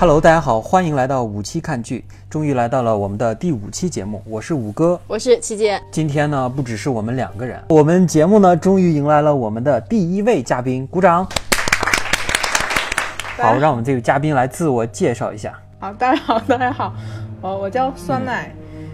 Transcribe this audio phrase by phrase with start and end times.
[0.00, 4.98] Hello，大家好，欢迎来到五期看剧，终于来到了我们的第五期节目，我是五哥。
[5.06, 11.28] 我是七姐，今天呢，不只是我们两个人，我们节目呢，终于迎来了我们的第一位嘉宾，鼓掌。
[13.36, 15.52] 好，让我们这个嘉宾来自我介绍一下。
[15.78, 16.94] 好，大家好，大家好，
[17.42, 18.50] 我我叫酸奶，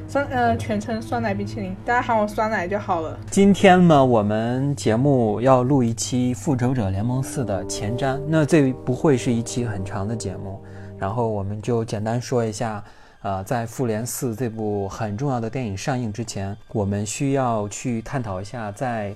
[0.09, 3.17] 酸呃全称酸奶冰淇淋，大家喊我酸奶就好了。
[3.31, 10.61] 今天呢，我们节目要录一期《复仇者联盟四》的前瞻，那这不会是一期很长的节目，
[10.99, 12.83] 然后我们就简单说一下，
[13.23, 19.15] 呃，在《复联四》这部很重要的电影上映之前，我们需要去探讨一下在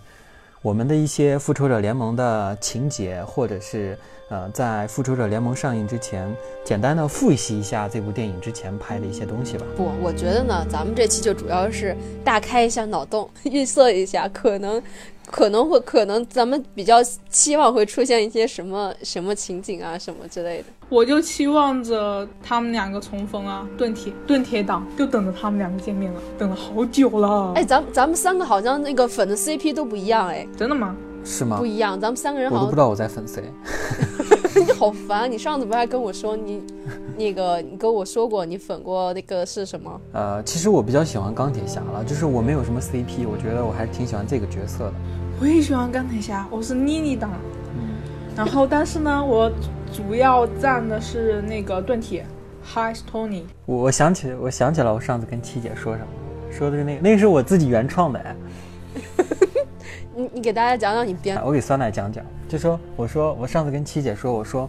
[0.63, 3.97] 我们的一些复仇者联盟的情节，或者是
[4.29, 6.31] 呃，在复仇者联盟上映之前，
[6.65, 9.65] 简单的复习一下这部电影之前拍的一些东西吧。
[9.77, 14.81] 不，我觉得呢，咱们这期就主要是大开一下脑洞， 预测一下可能
[15.31, 20.65] 可能会可能咱们比较期望会出现一些什么什么情景啊什么之类的。
[20.89, 27.53] 我就期望着他们两个重逢啊，盾铁盾铁党就等着他们两个见面了，等了好久了。
[27.55, 30.97] 哎，咱咱们三个好像那个粉的 CP 都不一样哎，真的吗？
[31.25, 31.67] 是吗不？
[31.67, 33.45] 一样，咱们三个人我好像都不知道我在粉谁。
[34.57, 35.31] 你好烦！
[35.31, 36.61] 你上次不是还跟我说你
[37.17, 40.01] 那个你跟我说过你粉过那个是什么？
[40.13, 44.95] 呃，其实我比较喜欢钢铁侠了，就是我没有什么 CP，我觉得我还是挺喜欢这个角色的。
[45.41, 47.31] 我也喜欢钢铁侠，我是妮妮党。
[47.75, 47.97] 嗯，
[48.37, 49.51] 然后，但是呢，我
[49.91, 52.27] 主要站的是那个盾铁
[52.63, 53.45] ，Hi Tony。
[53.65, 56.07] 我我想起我想起来，我上次跟七姐说什么，
[56.53, 58.37] 说的是那个那个是我自己原创的哎。
[60.15, 64.69] 你你给大家讲讲你编我给酸奶讲讲，就说我说我上次跟七姐说，我说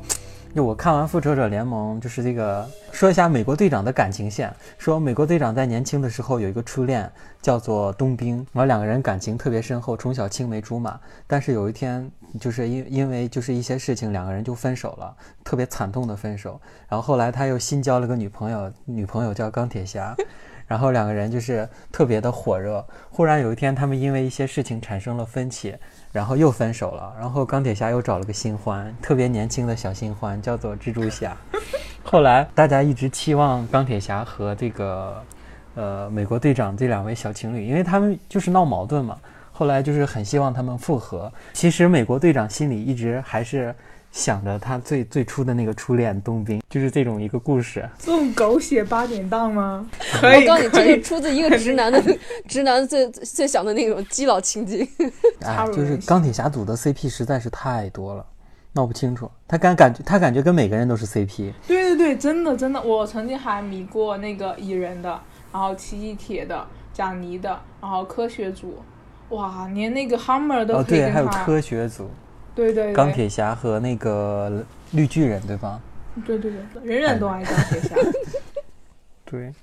[0.53, 7.09] 就我看完《复仇者联盟》，就是这个说一下美国队长的感情线，说美国队长在年轻的时候有一个初恋
[7.41, 16.59] 叫做冬兵，然后两个人感情特别深厚，从小青梅竹马，但是有一天就是因因为就是一些事情，两个人就分手了，特别惨痛的分手。
[16.89, 20.13] 然后后来他又新交了个女朋友，女朋友叫钢铁侠。
[20.67, 22.85] 然后两个人就是特别的火热。
[23.09, 25.75] 忽然有一天，他们因为一些事情产生了分歧，
[26.11, 27.13] 然后又分手了。
[27.19, 31.35] 然后钢铁侠又找了个新欢，特别年轻的小新欢，叫做蜘蛛侠。
[32.03, 35.23] 后来大家一直期望钢铁侠和这个
[35.75, 39.17] 呃美国队长这两位小情侣，因为他们就是闹矛盾嘛。
[39.53, 41.31] 后来就是很希望他们复合。
[41.53, 43.75] 其实美国队长心里一直还是
[44.11, 47.87] 想着他最最初的那个初恋冬兵，就是这种一个故事。
[47.97, 49.89] 这种狗血八点档吗？
[50.19, 51.01] 可以，我告诉你，这是。
[51.01, 52.01] 出自一个直男的
[52.47, 54.87] 直男最最想的那种基佬情景。
[55.73, 58.25] 就是钢铁侠组的 CP 实在是太多了，
[58.73, 59.31] 闹不清楚。
[59.47, 65.09] 他感感觉他感觉跟每个人都是 CP，对对对，真的真的，我曾经还迷过那个蚁人的，
[65.51, 68.81] 然后奇异铁的、贾尼的，然后科学组，
[69.29, 71.27] 哇，连那个 Hammer 都哦对，还有。
[71.27, 72.09] 科学组，
[72.55, 75.81] 对对对，钢铁侠和那个绿巨人，对吧？
[76.25, 77.95] 对对对，人人都爱钢铁侠。
[79.25, 79.53] 对，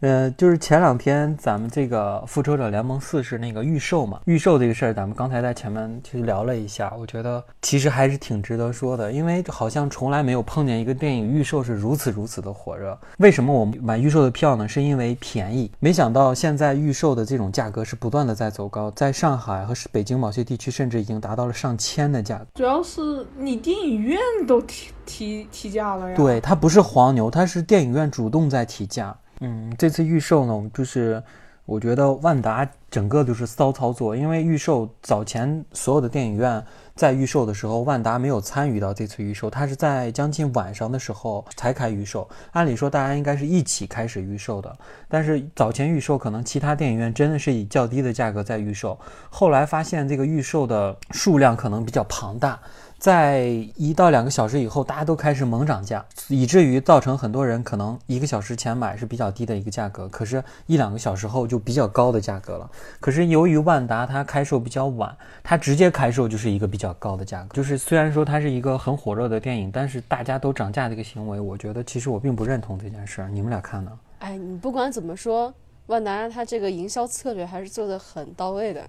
[0.00, 12.98] 呃，就是前两天咱们这个《复仇者联盟四》是那个预售嘛，预售这个事儿，咱们刚才在前面其实聊了一下，我觉得其实还是挺值得说的，因为好像从来没有碰见一个电影预售是如此如此的火热。
[13.18, 14.66] 为什么我们买预售的票呢？
[14.66, 22.46] 是因为便宜，没想到现在预售的这种价格是不断的在走高，在上海和北京某些地区，甚至已经达到了上千的价格。
[22.54, 26.16] 主要是你电影院都提提提价了呀。
[26.16, 29.14] 对，它不是黄牛，它是电影院主动在提价。
[29.40, 31.22] 嗯，这次预售呢，就是
[31.64, 36.62] 我觉得万达整个就是骚操作，因为预售早前所有的电影院
[36.94, 42.28] 在预售的时候，万达没有参与到这次预售，它是在将近晚上的时候才开预售。
[42.52, 44.76] 按理说大家应该是一起开始预售的，
[45.08, 48.98] 但是早前预售可能其他电影院真的是以较低的价格在预售，
[49.30, 52.60] 后来发现这个预售的数量可能比较庞大。
[53.00, 53.44] 在
[53.76, 62.70] 一到两个小时以后，大家都开始猛涨价，以至于造成很多人可能一个小时前买是比较低的一个价格，可是一两个小时后就比较高的价格了。
[63.00, 67.54] 可是由于万达它开售比较晚，它直接开售就是一个比较高的价格。
[67.54, 73.30] 就是虽然说它是一个很火热的电影，但是大家都涨价这个行为，我觉得其实我并不认同这件事儿。
[73.30, 73.90] 你们俩看呢？
[74.18, 75.54] 哎，你不管怎么说，
[75.86, 78.84] 万达它这个营销策略还是做的很到位的，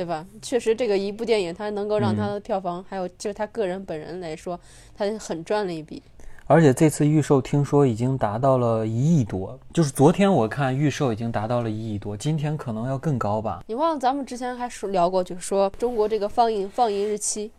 [0.00, 0.24] 对吧？
[0.40, 4.58] 确实，这个一部电影它能够让它的票房，还有就是他个人本人来说，
[4.96, 6.02] 他很赚了一笔。
[6.46, 13.62] 而且这次预售听说已经达到了一亿多，就是昨天我看预售已经达到了一亿多，今天可能要更高吧。
[13.66, 17.50] 你忘了咱们之前还说聊过，就是说中国这个放映放映日期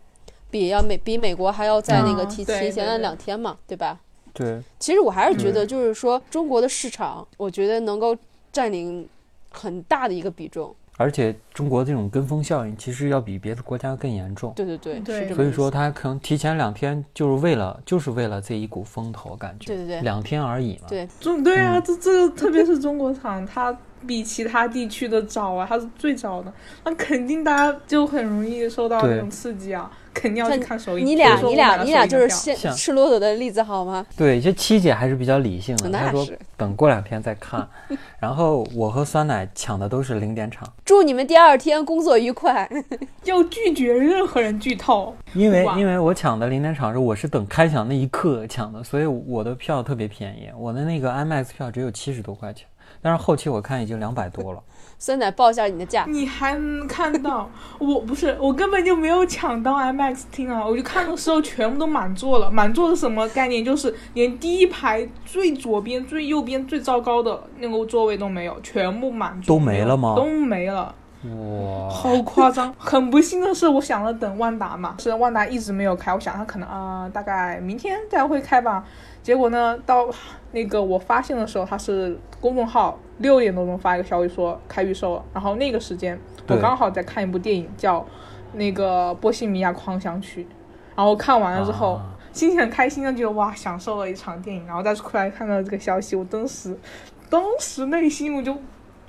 [0.50, 4.00] 比要美比美国还要在那个提嗯提前了两天嘛，对吧？
[4.32, 8.16] 对，其实我还是觉得，就是说中国的市场，我觉得能够
[8.52, 9.08] 占领
[9.52, 10.74] 很大的一个比重。
[10.98, 15.20] 而且中国这种跟风效应其实要比别的国家更严重，对对对，对。
[15.20, 20.00] 是这么所以说他可能提前两天就是为了就是为了这一股风头，感觉对对对。
[20.02, 20.84] 两天而已嘛。
[20.88, 21.08] 对。
[21.18, 21.82] 中对啊，嗯。
[21.84, 23.76] 这这个特别是中国厂，它
[24.06, 26.52] 比其他地区的早啊，它是最早的，
[26.84, 31.04] 那肯定大家就很容易受到那种刺激啊，肯定要去看首映。
[31.06, 34.04] 你俩你俩你俩就是现像赤裸裸的例子好吗？
[34.16, 36.26] 对，就七姐还是比较理性的，她说
[36.56, 37.68] 等过两天再看。
[38.18, 42.68] 然后我和酸奶抢的都是零点场，祝你们第二天工作愉快。
[43.24, 45.14] 要拒绝任何人剧透。
[45.34, 52.66] 因为因为我抢的零点场是我是等开抢那一刻抢的，所以我的票特别便宜，我的那个 IMAX 票只有七十多块钱，
[53.02, 54.62] 但是后期我看已经两百多了。
[54.98, 57.50] 酸奶报一下你的价，你还能看到？
[57.80, 60.64] 我不是，我根本就没有抢到 IMAX 厅啊！
[60.64, 62.48] 我就看的时候全部都满座了。
[62.48, 63.64] 满座是什么概念？
[63.64, 69.56] 就是连第一排最左边、最右边最糟糕的那个座位都没有，全部满座。
[69.56, 72.74] 都没了吗都没了，哇，好夸张！
[72.78, 78.84] 很不幸的是，我想了等万达嘛，是万达一直没有开，我想他可能啊、呃大概明天再会开吧。
[79.22, 80.08] 结果呢，到
[80.50, 88.04] 那个我发现的时候，他是公众号六点多钟发一个消息说开预售了，然后那个时间我刚好在看一部电影叫
[88.54, 90.44] 那个《波西米亚狂想曲》，
[90.96, 91.94] 然后看完了之后。
[91.94, 96.74] 啊心情很开心的，觉得哇，享受了一场电影，然后再出来看到这个消息，我当时，
[97.28, 98.56] 当时内心我就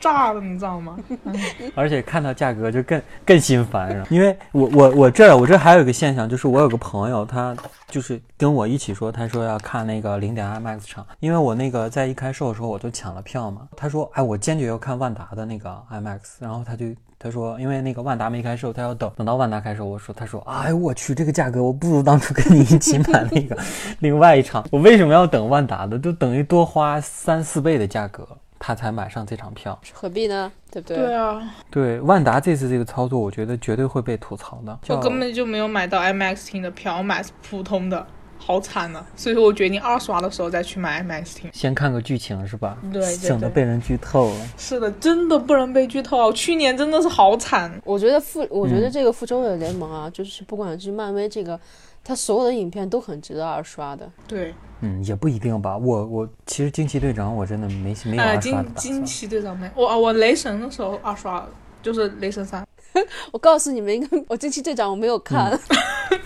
[0.03, 0.97] 炸了，你知道吗？
[1.73, 7.55] 而且看到价格就更更心烦，因为我我我这我这还有一个现象，就是我有个朋友，他
[7.88, 23.57] 就是跟我一起说，他说要看那个零点 IMAX 场，因为我那个在一开售的时候我就抢了票嘛，他说哎我坚决要看万达的那个 IMAX，然后他就他说因为那个万达没开售，他要等等到万达开售，我说他说哎我去这个价格我不如当初跟你一起买那个。
[23.99, 28.27] 另外一场，我为什么要等万达的，就等于多花三四倍的价格。
[28.65, 30.50] 他才买上这场票，何必呢？
[30.71, 30.95] 对不对？
[30.95, 34.80] 对啊，对万达这次这个操作，我觉得绝对会被吐槽的。
[34.81, 38.07] 叫我根本就没有买到 IMAX 厅的票，我买的是普通的，
[38.38, 39.06] 好惨啊！
[39.18, 41.50] 所以说我决定二刷的时候再去买 IMAX 厅。
[41.51, 42.77] 先看个剧情是吧？
[42.94, 44.48] 对对省得被人剧透了。
[44.57, 46.31] 是的，真的不能被剧透啊！
[46.31, 47.69] 去年真的是好惨。
[47.83, 51.59] 我觉得复，我觉得嗯这个复仇者联盟啊，就是不管是漫威这个，
[52.01, 54.09] 它所有的影片都很值得二刷的。
[54.25, 55.77] 对，嗯，也不一定吧。
[55.77, 59.06] 我我其实惊奇队长我真的没没有哎，二刷的惊惊。
[59.06, 61.50] 奇队长没，我我雷神的时候二刷了，
[61.81, 62.65] 就是雷神三。
[63.31, 65.50] 我告诉你们一个，我惊奇队长我没有看，
[66.12, 66.19] 嗯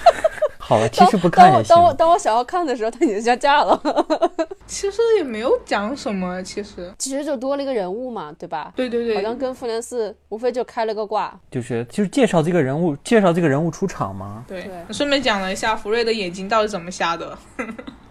[0.59, 1.85] 好了，其实不看也行当我当。
[1.85, 3.81] 我当我想要看的时候，它已经下架了。
[4.67, 6.93] 其实也没有讲什么，其实。
[6.97, 8.73] 其实就多了一个人物嘛，对吧？
[8.75, 11.39] 对对对，好像跟复联四无非就开了个挂。
[11.49, 14.43] 就是就是介绍这个人物，介绍这个人物出场嘛。
[14.45, 17.37] 对对顺便讲了一下福瑞的眼睛到底怎么瞎的。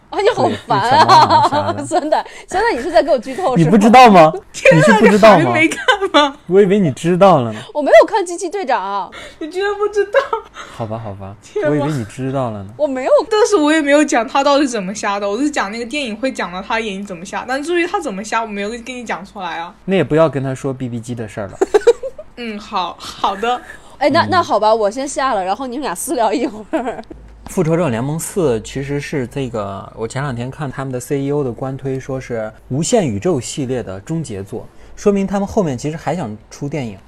[0.09, 1.75] 啊，你好烦啊！
[1.77, 3.57] 真的真的，现在你是在给我剧透？
[3.57, 4.33] 你不知道吗？
[4.73, 5.51] 你是不知道吗？
[5.53, 6.37] 没看吗？
[6.47, 7.61] 我以为你知道了呢。
[7.75, 9.11] 我没有看机器队长，
[9.41, 10.21] 你居然不知道？
[10.53, 11.35] 好吧，好吧，
[11.69, 12.71] 我以为你知道了呢。
[12.77, 13.11] 我没有。
[13.29, 19.75] 但是我也没有讲他到底怎么瞎的，我是讲那个电影会讲到他眼睛怎么瞎，但至于他怎么瞎，我没有跟你讲出来啊。
[19.87, 21.59] 那也不要跟他说 BB 机的事儿了。
[22.39, 23.61] 嗯，好好的，
[23.99, 27.03] 哎，嗯那那好吧，我先下了，然后你们俩私聊一会儿。
[27.49, 36.99] 复仇者联盟四其实是这个，我前两天看他们的 CEO 的官推，说是无限宇宙系列的终结作，说明他们后面其实还想出电影。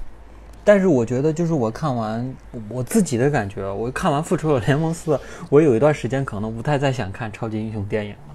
[0.65, 2.35] 但是我觉得，就是我看完
[2.69, 8.35] 我自己的感觉，我看完复仇者联盟四，我有一段时间可能不太再想看超级英雄电影了，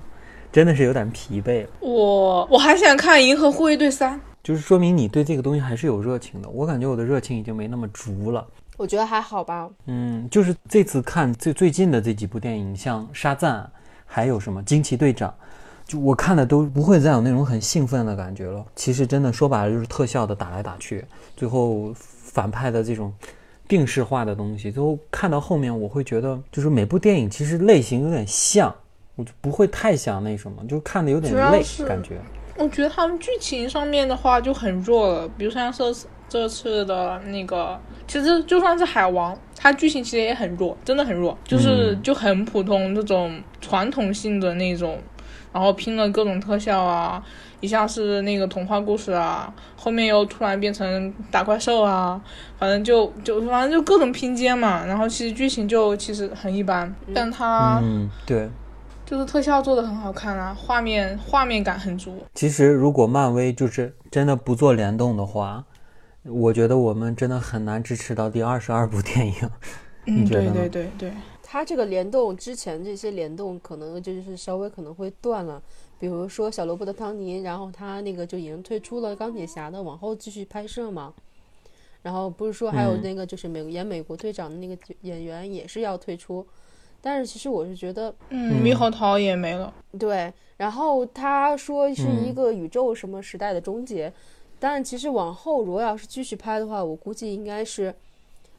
[0.52, 1.70] 真的是有点疲惫了。
[1.80, 4.16] 我我还想看《银河护卫队三》。
[4.44, 6.50] 就是说明你对这个东西还是有热情的。
[6.50, 8.46] 我感觉我的热情已经没那么足了。
[8.84, 9.70] 我觉得还好吧。
[9.86, 13.62] 嗯，就是这次看最最近的这几部电影，像《沙赞》，
[14.06, 15.34] 还有什么《惊奇队长》，
[15.90, 18.66] 就我看的都不会再有那种很兴奋的感觉了。
[18.76, 21.06] 其实真的说白了就是特效的打来打去，
[21.38, 23.14] 最后反派的这种
[23.70, 28.76] 定式化的东西，最后看到后面我会觉得，就是每部电影其实类型有点像，
[29.16, 32.20] 我就不会太想那什么，就看的有点累感觉。
[32.58, 45.00] 我觉得他们剧情上面的话就很弱了，比如像这次这次的那个，其实就算是海王，它剧情其实也很弱，真的很弱，就是嗯就很普通这种传统性的那种，
[45.52, 47.24] 然后拼了各种特效啊，
[47.60, 52.20] 一下是那个童话故事啊，后面又突然变成打怪兽啊，
[52.58, 58.50] 反正就就反正就各种拼接嘛，然后其实剧情就其实很一般，但它嗯，对。
[59.06, 62.24] 就是特效做的很好看啊，画面画面感很足。
[62.34, 65.66] 其实，如果漫威就是真的不做联动的话，
[66.26, 69.34] 我觉得我们真的很难支持到第二十二部电影。
[70.06, 75.62] 嗯，对你觉得呢对对对，它这个联动之前这些联动可能就是稍微可能会断了，
[76.00, 81.14] 比如说小罗伯特·汤尼，然后他那个就已经退出了钢铁侠的，往后继续拍摄嘛。
[82.02, 86.46] 然后不是说还有嗯那个就是美演美国队长的那个演员也是要退出，
[87.00, 89.74] 但是其实我是觉得嗯，猕猴桃也没了。
[89.98, 94.12] 对，然后他说是一嗯个宇宙什么时代的终结，
[94.64, 97.94] 但是其实往后如果要是继续拍的话，我估计应该是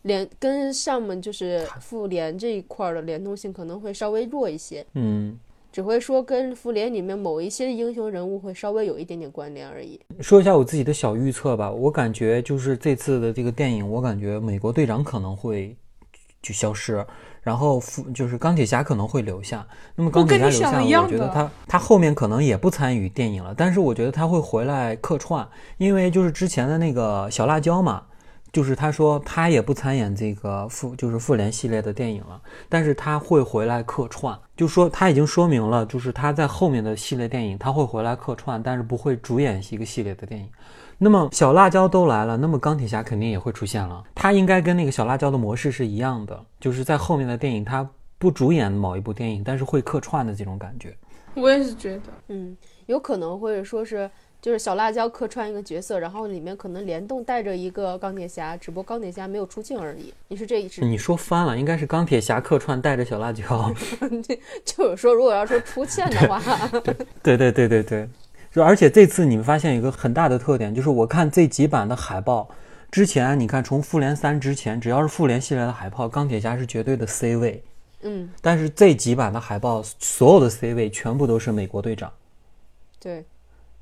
[0.03, 5.35] 联跟上面就是复联这一块儿的联动性可能会稍微弱一些，嗯，
[5.73, 9.99] 只会说跟复联里面某一些英雄人物会稍微有一点点关联而已。
[10.21, 15.75] 说一下我自己的小预测吧，我感觉就是这次的这个电影，我感觉美国队长可能会
[16.43, 17.03] 就消失，
[17.45, 19.65] 然后复就是钢铁侠可能会留下。
[19.95, 25.47] 那么钢铁侠留下，我觉得他他后面可能也不参与电影了，但是我觉得他会回来客串，
[25.79, 28.03] 因为就是之前的那个小辣椒嘛。
[28.53, 40.49] 就是他说他也不参演这个复就是复联系列的电影了，但是他会回来客串，就说他已经说明了，就是他在后面的系列电影他会回来客串，但是不会主演一个系列的电影。
[40.99, 44.03] 那么小辣椒都来了，那么钢铁侠肯定也会出现了。
[44.15, 50.97] 他应该跟那个小辣椒的模式是一样的，就是在后面的电影他不主演某一部电影，但是会客串的这种感觉。
[51.35, 54.09] 我也是觉得，嗯，有可能或者说是
[54.41, 60.15] 就是小辣椒客串一个角色，然后里面可能联动带着一个钢铁侠，只不过钢铁侠没有出镜而已。
[60.29, 60.85] 你是这意思？
[60.85, 63.43] 你说翻了，应该是钢铁侠客串带着小辣椒。
[64.65, 66.41] 就是说，如果要说出现的话，
[67.21, 68.09] 对对对对对，
[68.55, 72.49] 就而且这次你们发现一个很大的特点，就是我看这几版的海报，
[72.89, 77.65] 之前你看从复联三之前，只要是复联系列的海报，钢铁侠是绝对的 C 位，
[78.03, 82.13] 嗯，但是这几版的海报所有的 C 位全部都是美国队长。
[83.01, 83.25] 对，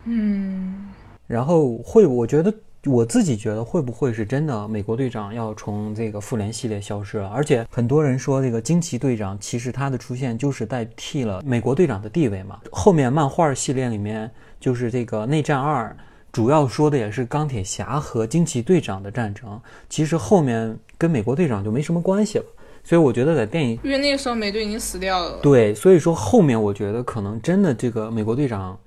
[0.05, 0.89] 嗯，
[1.27, 2.51] 然后会，我觉得
[2.87, 7.29] 我自己觉得会不会是真的美国队长要从这个复联系列消失了？
[7.29, 12.59] 而且很多人说这个惊奇队长其实他的出现就是代替了美国队长的地位嘛。
[12.73, 14.29] 后面漫画系列里面
[14.63, 15.95] 就是这个内战二。
[16.31, 22.45] 主要说的也是钢铁侠和惊奇队长的战争，其实后面跟美国队长就没什么关系了，
[22.83, 25.41] 所以我觉得在电影因为那个时候美队已经死掉了。
[25.43, 28.79] 对，所以说后面我觉得可能真的这个美国队长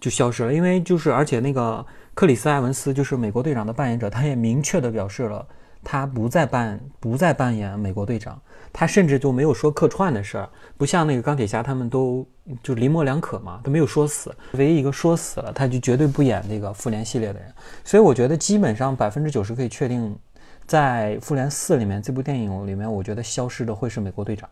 [0.00, 5.46] 就消失了，因为就是而且那个克里斯·埃文斯就是美国队长的扮演者，他也明确的表示了
[5.88, 8.36] 他不再扮不再扮演美国队长，
[8.72, 12.26] 他甚至就没有说客串的事儿，不像那个钢铁侠他们都
[12.60, 17.48] 就离模两可嘛，都没有说死，唯一一个说死了，他就绝对不演那个复联系列的人，
[17.84, 20.18] 所以我觉得基本上百分之九十可以确定。
[20.66, 24.50] 在复联四里面，这部电影里面，我觉得消失的会是美国队长。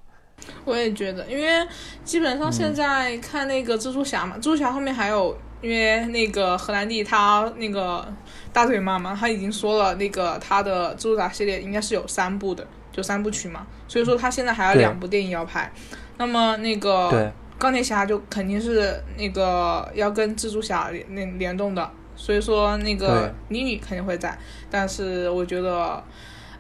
[0.65, 1.67] 我也觉得，因为
[2.05, 8.07] 基本上现在看那个蜘蛛侠嘛，蜘蛛侠后面还有，因为那个荷兰弟他那个
[8.53, 15.73] 大嘴妈妈他已经说了，那个他的蜘蛛侠系列应该是有三部的，就三部曲嘛，所以说他现在还有两部电影要拍。
[16.19, 24.39] 那么那个，钢铁侠就肯定是那个要跟蜘蛛侠联联联动的，所以说那个对妮妮肯定会在，
[24.71, 26.05] 但是我觉得，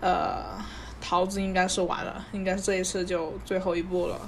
[0.01, 0.43] 呃，
[0.99, 4.19] 桃子应该是完了，应该是这一次就最后一部了，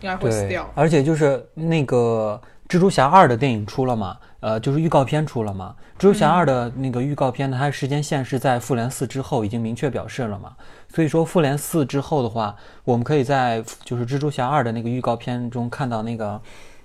[0.00, 0.68] 应该会死掉，。
[0.74, 5.74] 而且就是那个蜘蛛侠二的电影出了嘛，呃，就是预告片出了嘛。
[5.98, 10.52] 蜘蛛侠二的那个预告片呢，它时间线是在复联四之后已经明确表示了嘛。
[10.92, 16.40] 所以说复联四之后的话，我们可以在就是蜘蛛侠二的那个预告片中看到那个，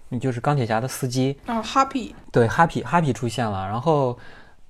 [0.09, 4.17] 嗯就是钢铁侠的司机，然后 Happy，对，哈皮哈皮出现了，然后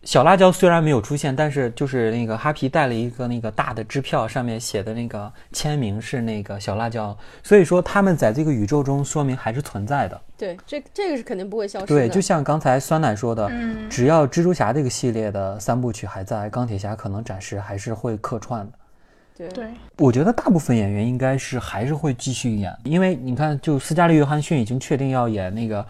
[0.03, 10.19] 小辣椒虽然没有出现，但是就是那个哈皮带了一个那个大的支票，上面写的那个签名是那个小辣椒，所以说他们在这个宇宙中说明还是存在的。
[10.35, 11.87] 对，这这个是肯定不会消失的。
[11.87, 18.71] 对，就像刚才酸奶说的，嗯，只要蜘蛛侠这个系列的三部曲还在，钢铁侠可能暂时还是会客串的。
[19.37, 19.67] 对对，
[19.97, 25.85] 我觉得大部分演员应该是还是会继续演，因为你看，就斯嘉丽·约翰逊已经确定要演那个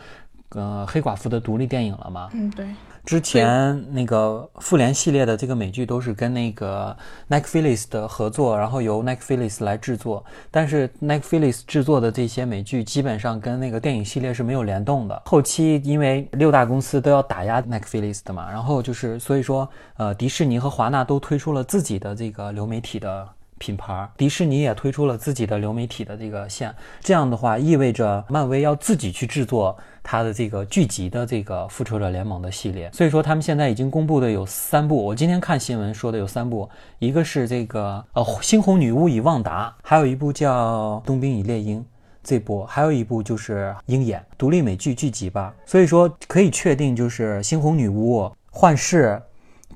[0.51, 2.29] 呃黑寡妇的独立电影了嘛。
[2.34, 2.67] 嗯，对，
[3.05, 6.96] 之前那个复联系列的这个美剧都是跟那个
[7.29, 15.22] Netflix 的合作，然后由 Netflix 来制作，但是 Netflix 制作的这些美剧基本上跟那个电影系列是没有联动的。
[15.25, 19.67] 后期因为六大公司都要打压 Netflix 的嘛，然后就是所以说，
[19.98, 23.27] 呃，迪士尼和华纳都推出了自己的这个流媒体的。
[23.62, 32.89] 品牌，迪士尼也推出了自己的流媒体的这个线，这样的话意味着漫威要自己去制作它的这个剧集的这个复仇者联盟的系列。
[32.91, 41.86] 所以说他们现在已经公布的有三部，我今天看新闻说的有三部，一个是这个呃猩红女巫与旺达，还有一部叫冬兵与猎鹰。
[42.24, 49.22] 这部还有一部就是鹰眼独立美剧剧集吧，所以说可以确定就是猩红女巫、幻视、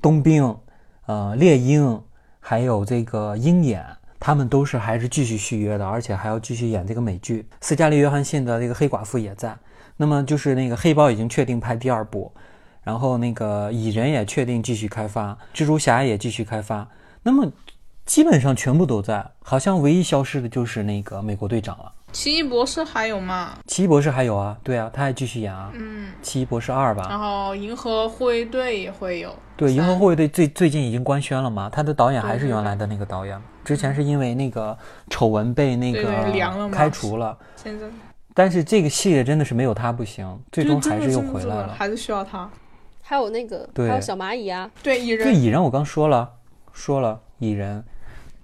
[0.02, 0.56] 冬兵、
[1.06, 2.00] 呃猎鹰。
[2.48, 3.84] 还有这个鹰眼，
[4.20, 7.44] 他们都是还是继续续约的，而且还要继续演这个美剧。
[7.60, 9.52] 斯嘉丽·约翰逊的这个黑寡妇也在。
[9.96, 12.32] 那么就是那个黑豹已经确定拍第二部，
[12.84, 16.88] 然后那个蚁人也确定继续开发，蜘蛛侠也继续开发，
[17.24, 17.50] 那么
[18.04, 21.92] 基本上全部都在，好像唯一消失的就是那个美国队长了。
[22.12, 23.58] 奇异博士还有吗？
[23.66, 27.06] 奇异博士还有啊，对啊，他还继续演啊，嗯，奇异博士二吧。
[27.10, 29.34] 然后银河护卫队也会有。
[29.56, 34.76] 对，银河护卫队最最近已经官宣了嘛，他的导演还是原来的那个导演，之前是因为那个
[35.10, 37.86] 丑闻被那个开除了，现在。
[38.34, 41.74] 但是这个系列真的是没有他不行，最终还是又回来了。
[41.74, 42.48] 还是需要他。
[43.02, 46.28] 还有那个，还有小蚂蚁啊，对，蚁对人蚁人我刚说了，
[46.72, 47.84] 说了蚁人，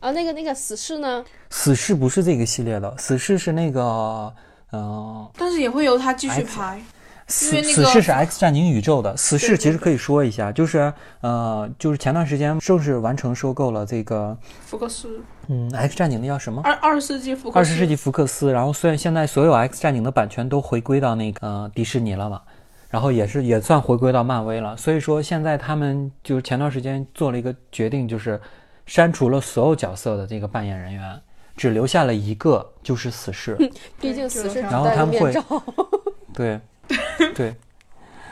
[0.02, 1.24] 啊，那个那个死侍呢？
[1.48, 4.34] 死侍不是这个系列的，死侍是那个，
[4.72, 6.82] 嗯、但是也会由他继续拍。
[7.28, 16.60] 死那个死侍是 X 战警宇宙的，死侍其实可以说一下，就是呃，就是前段时间正式完成收购了这个，福克斯，嗯，X 战警那叫什么？
[16.64, 18.52] 二二十世纪福克斯，二十世纪福克斯。
[18.52, 22.42] 然后虽然现在所有 X 战警的版权都回归到那个呃迪士尼了嘛，
[22.90, 28.38] 然后也是也算回归到漫威了，所以说现在他们就是前段时间做了一个决定，就是
[28.86, 31.20] 删除了所有角色的这个扮演人员，
[31.56, 33.54] 只留下了一个，就是死侍。
[34.00, 35.32] 毕竟死侍然后他们会。
[36.34, 36.60] 对，
[37.34, 37.54] 对，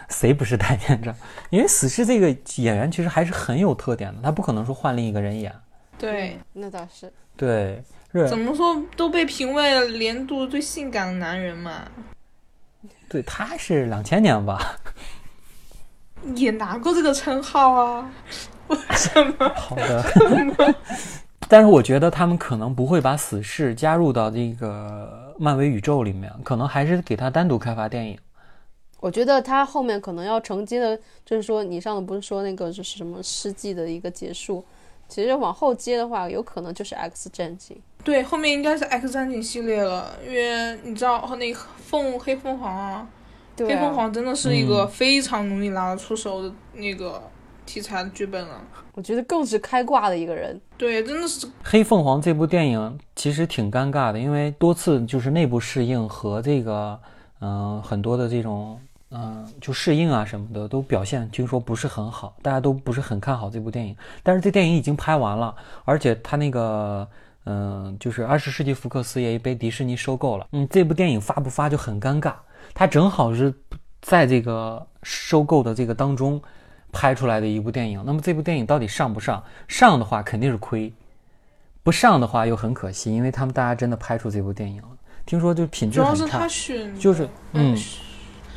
[0.09, 1.15] 谁不是戴面罩？
[1.51, 5.55] 因为死侍这个演员其实还是很有特点的，他不可能说换另一个人演。
[5.99, 7.13] 对，那倒是。
[7.37, 11.83] 对，是怎，么说都被评为年度最性感的男人嘛，
[13.09, 14.77] 对，他是两千年吧？
[16.35, 18.11] 也拿过这个称号啊。
[18.71, 19.49] 为什么？
[19.55, 20.05] 好的。
[21.49, 28.17] 但是我觉得他们可能不会把死侍加入到这个漫威宇宙里面，可能还是给他单独开发电影。
[29.01, 34.65] 我觉得他后面可能要承接的，就是说你上次不是说那个就是什么世纪的一个结束，
[35.09, 37.81] 其实往后接的话，有可能就是 X 战警。
[38.05, 43.09] 对，后面应该是 X 战警系列了，因为你知道那个凤黑凤凰啊，
[43.57, 47.23] 对黑凤啊，凰真的是一个嗯非常容易拿得出手的那个
[47.71, 48.61] 题材的剧本了。
[48.95, 50.61] 我觉得更是开挂的一个人。
[50.77, 56.99] 对，真的是黑凤凰这部电影其实挺尴尬的，因为多次就是内部适应和这个
[57.39, 58.77] 嗯、呃很多的这种
[59.11, 63.97] 嗯、呃就适应啊什么的都表现听说不是很好，大家都不是很看好这部电影。
[64.25, 65.55] 但是这电影已经拍完了，
[65.85, 67.07] 而且他那个
[67.45, 70.47] 嗯、就是二十世纪福克斯也被迪士尼收购了。
[70.51, 72.35] 嗯，这部电影发不发就很尴尬，
[72.75, 73.55] 它正好是
[74.03, 76.43] 在这个收购的这个当中。
[76.93, 79.43] 拍出来的一部电影，那么这部电影到底上不上？
[79.69, 80.93] 上的话肯定是亏，
[81.83, 84.89] 不上的话又很可惜，因为他们大家真的拍出这部电影了。
[85.27, 87.77] 听说就品质很差主要是他，选，就是嗯，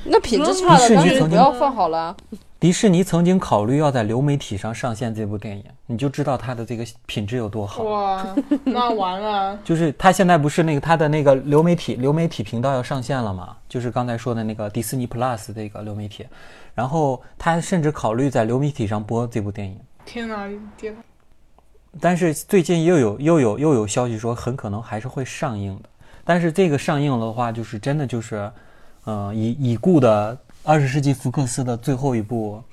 [0.06, 2.15] 那品质主差了，要是迪士尼曾经干脆不要放好了啊。
[2.60, 7.84] 迪士尼曾经考虑要在流媒体上上线这部电影，你就知道它的这个品质有多好。
[7.84, 8.26] 哇，
[8.63, 13.58] 那完了， 就是它现在不是那个它的那个流媒体流媒体频道要上线了嘛？
[13.67, 16.26] 就是刚才说的那个迪士尼 Plus 这个流媒体，
[16.73, 19.79] 然后他甚至考虑在流媒体上播这部电影。
[20.05, 21.01] 天哪，天哪！
[21.99, 25.89] 但是最近又有又有又有消息说，很可能还是会上映的。
[26.25, 28.51] 但是这个上映了的话，就是真的就是，
[29.03, 32.63] 呃，已已故的二十世纪福克斯的最后一部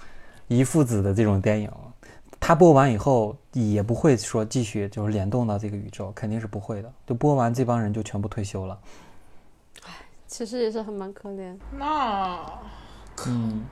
[0.49, 1.71] 遗父子的这种电影，
[2.39, 6.93] 它播完以后也不会说继续就是联动到这个宇宙，肯定是不会的。
[7.07, 8.79] 就播完这帮人就全部退休了。
[9.83, 9.93] 唉
[10.27, 11.59] 其实也是很蛮可怜。
[11.77, 12.41] 那
[13.27, 13.65] 嗯，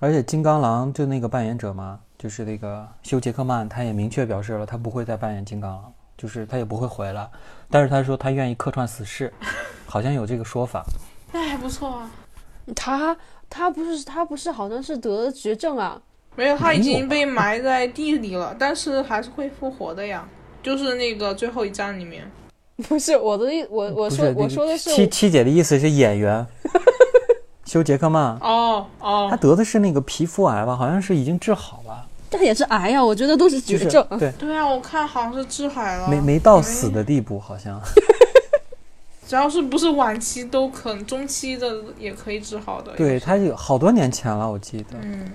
[0.00, 7.28] 而且金刚狼就那个扮演者嘛，就是那个休·杰克曼，他也明确表示了，他不会再扮演金刚狼，就是他也不会回来。
[7.70, 9.32] 但是他说他愿意客串死侍，
[9.86, 10.84] 好像有这个说法。
[11.32, 12.10] 那还不错啊。
[12.74, 13.16] 他
[13.48, 16.00] 他不是他不是好像是得了绝症啊？
[16.34, 20.26] 没有，他已经被埋在地里了，但是还是会复活的呀。
[20.62, 22.28] 就是那个最后一战里面，
[22.88, 26.44] 不是我的意，我我说我说的是七七姐的意思是演员
[27.74, 34.06] 休·杰克曼，哦哦他哦，得的是那个皮肤癌吧，好像是已经治好了，这也是癌呀，我觉得都是就是绝症。
[34.16, 37.80] 对，对啊，我看好像是治海了，没没到死的地步，好像。
[39.26, 42.92] 只要是不是晚期都可能，中期的也可以治好的。
[42.92, 44.96] 对他有好多年前了，我记得。
[45.02, 45.32] 嗯，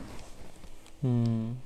[1.01, 1.57] 嗯，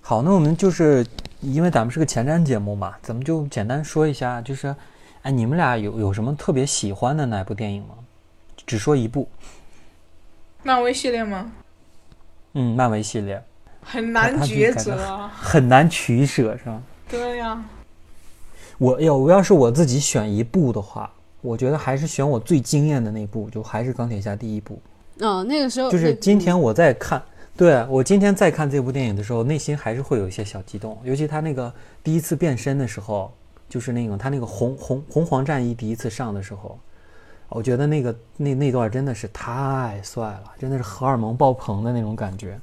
[0.00, 1.06] 好，那我们就是
[1.42, 4.74] 因为咱们是个前瞻节目嘛，咱们就简单说一下，就是，
[5.20, 7.88] 哎，你们俩有有什么特别喜欢的哪部电影吗？
[8.70, 9.28] 只说一部，
[10.62, 11.50] 漫威系列吗？
[12.52, 13.42] 嗯，漫威系列
[13.82, 15.28] 很难抉择啊。
[15.34, 16.80] 很难取舍，是吧？
[17.08, 17.64] 对呀、
[18.78, 24.80] 我要我要是我自己选一部的话，我觉得还是选我最惊艳的那部，就还是钢铁侠第一部。
[25.18, 27.20] 嗯，那个时候就是今天我在看，
[27.56, 33.32] 对我今天在看这部电影的时候，内心还是会有一些小激动，尤其他那个第一次变身的时候，
[33.68, 36.78] 就是那种他那个红红红黄战衣第一次上的时候，
[37.50, 42.58] 我觉得那个那那段真的是太帅了，真的是荷尔蒙爆棚的那种感觉。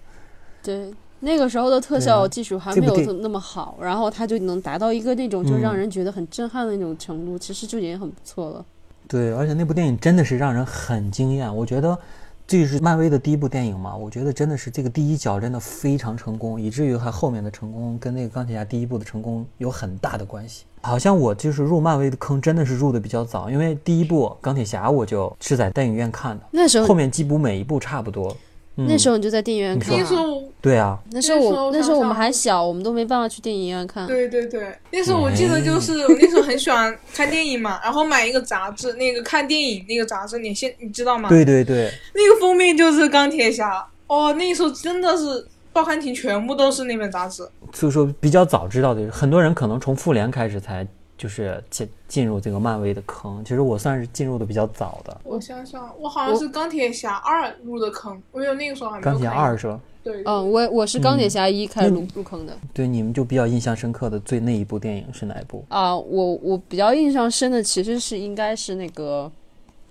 [0.64, 8.66] 对，那个时候的特效技术还没有那那么好，然后它就能达到一个那种就嗯让人觉得很震撼的那种程度，其实就已经很不错了。
[9.08, 11.54] 对，而且那部电影真的是让人很惊艳。
[11.56, 11.98] 我觉得
[12.46, 20.66] 这是漫威的第一部电影嘛，我觉得真的是这个第一脚真的非常成功，以至于它后面的成功跟那个钢铁侠第一部的成功有很大的关系。
[20.88, 28.36] 好像我就是入漫威的坑真的是入的比较早，因为第一部钢铁侠我就是在电影院看的，那时候后面几部每一部差不多。
[28.80, 30.22] 嗯、那时候你就在电影院看说那时啊。
[30.22, 34.06] 候对啊，那时候那时候我那时候我们还小，我们都没办法去电影院看。
[34.06, 41.28] 对对对，那时候我记得就是我那时候很喜欢看电影嘛，然后买一个杂志，那个看电影那个杂志，你现你知道吗？
[41.28, 47.48] 对对对，那个封面就是钢铁侠，哦，那时候真的是报刊亭全部都是那本杂志。
[47.72, 50.86] 所以说比较早知道的，很多人可能从复联开始才
[51.16, 53.46] 就是进进入这个漫威的坑。
[53.46, 59.80] 其实我算是进入的比较早的，我想想，我好像是钢铁侠二入的坑，我有那个时候还没有钢铁侠二是吧？
[60.04, 65.64] 对，嗯，我我是钢铁侠一开始入入坑的对，你们就比较印象深刻的最那一部电影是哪一部？
[65.70, 65.96] 啊。
[65.96, 69.32] 我我比较印象深的其实是应该是那个，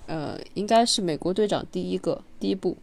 [0.07, 2.77] 呃，应该是美国队长第一个第一部，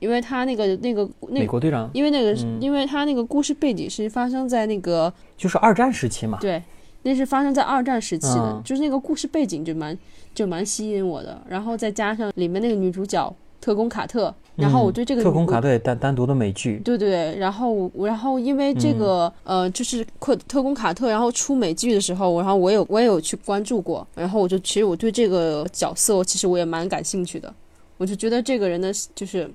[0.00, 1.88] 因为他那个那个那个，美国队长？
[1.92, 2.60] 因为那个嗯。
[2.60, 6.38] 因为他那个故事背景是发生在那个就是二战时期嘛。
[6.40, 6.60] 对，
[7.02, 8.62] 那是发生在二战时期的，嗯。
[8.64, 9.96] 就是那个故事背景就蛮
[10.34, 19.60] 就蛮吸引我的，然后再加上里面那个女主角特工卡特，然后我对这个嗯特工卡特也单单独的美剧，对对对，然后我然后因为这个、嗯。
[19.60, 27.52] 呃，就是特特工卡特，然后出美剧的时候，然后我有我也有去关注过，然后我就其实我对这个角色其实我也蛮感兴趣的，
[27.98, 29.50] 我就觉得这个人的就是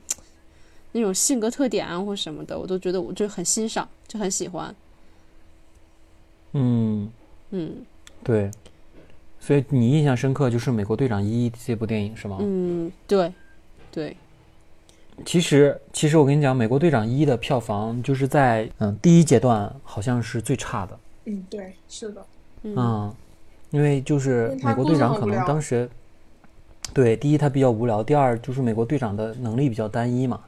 [0.95, 4.73] 那种性格特点啊或什么的，我都觉得我就很欣赏，就很喜欢，
[6.53, 7.11] 嗯，
[7.49, 7.85] 嗯
[8.23, 8.49] 对。
[9.41, 12.37] 所以你印象深刻就是《美国队长一》这部电影是吗？
[12.39, 13.31] 嗯，对
[13.91, 14.17] 对，
[15.25, 22.25] 其实，其实我跟你讲，《美国队长一》的票房就是在嗯第一阶段好像是最差的，嗯，对，是的，
[22.63, 23.15] 嗯嗯，
[23.69, 25.87] 因为就是美国队长可能当时，
[26.91, 30.41] 对，第一他比较无聊，第二就是美国队长的能力比较单一嘛，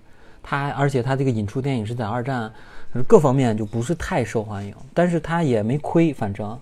[0.49, 2.49] 他而且他这个引出电影是在二战，
[2.93, 6.57] 呃各方面就不是太受欢迎，但是他也没亏，反正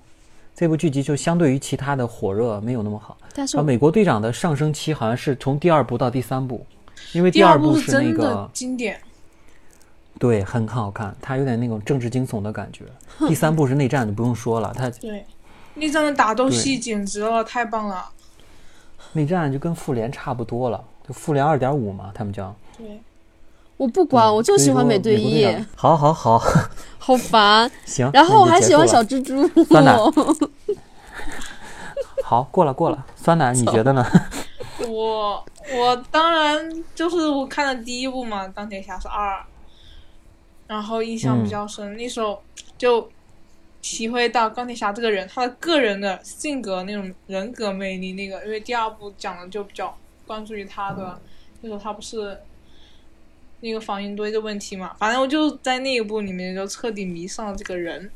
[0.56, 3.16] 这部剧集就相对于其他的火热没有那么好。
[3.22, 6.66] 啊，但是我美国队长的上升期好像是从第二部到第三部，
[7.14, 9.00] 因为第二部是那个经典，
[10.18, 12.86] 对很好看，他有点那种政治惊悚的感觉。
[13.28, 15.24] 第三部是内战，就不用说了，他对，
[15.76, 18.04] 内战的打斗戏简直了，太棒了，
[19.14, 22.56] 内战就跟复联差不多了，就复联二点五嘛，他们叫。
[22.78, 23.00] 对，
[23.78, 26.42] 我不管，我就喜欢美队一，好好好，
[26.98, 27.70] 好 烦。
[27.86, 28.10] 行。
[28.14, 29.48] 然后我还喜欢小蜘蛛。
[29.66, 29.96] 酸奶
[32.24, 33.06] 好，过了过了。
[33.16, 34.06] 酸奶，你觉得呢？
[34.88, 39.44] 我我当然就是我看的第一部嘛，《钢铁侠》是二，
[40.68, 42.42] 然后印象比较深，那时候
[42.78, 43.10] 就
[43.82, 51.20] 体会到钢铁侠这个人他的个人的性格那种人格魅力，那个因为第二部讲的就比较关注于他的，
[51.62, 52.38] 那时候他不是
[53.62, 58.12] 那个防云堆的问题嘛，反正我就在那一部里面就彻底迷上了这个人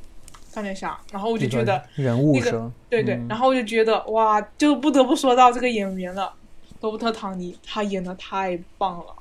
[0.54, 1.84] 钢铁侠，然后我就觉得。
[1.96, 2.72] 人物那个是？
[2.90, 6.34] 对对，嗯然后我就觉得哇，就不得不说到这个演员了，
[6.82, 9.16] 罗伯特·唐尼，他演的太棒了，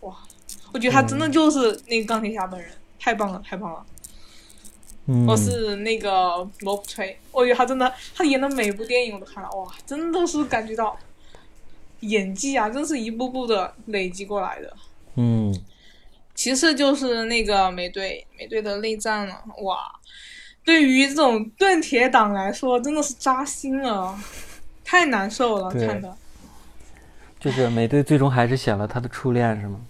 [0.00, 0.16] 哇！
[0.72, 3.84] 我觉得他真的就是那个钢铁侠本人，太棒了，太棒了。
[5.06, 10.96] 嗯，我是那个罗伯吹，我觉得他真的，他演的每部电影我都看了，哇，真的是感觉到
[12.00, 14.76] 演技啊，真是一步步的累积过来的。
[15.16, 15.54] 嗯，
[16.34, 19.78] 其次就是那个美队，美队的内战了，哇！
[20.64, 24.16] 对于这种盾铁党来说，真的是扎心了，
[24.84, 26.16] 太难受了，看的。
[27.40, 29.80] 就是美队最终还是选了他的初恋是吗？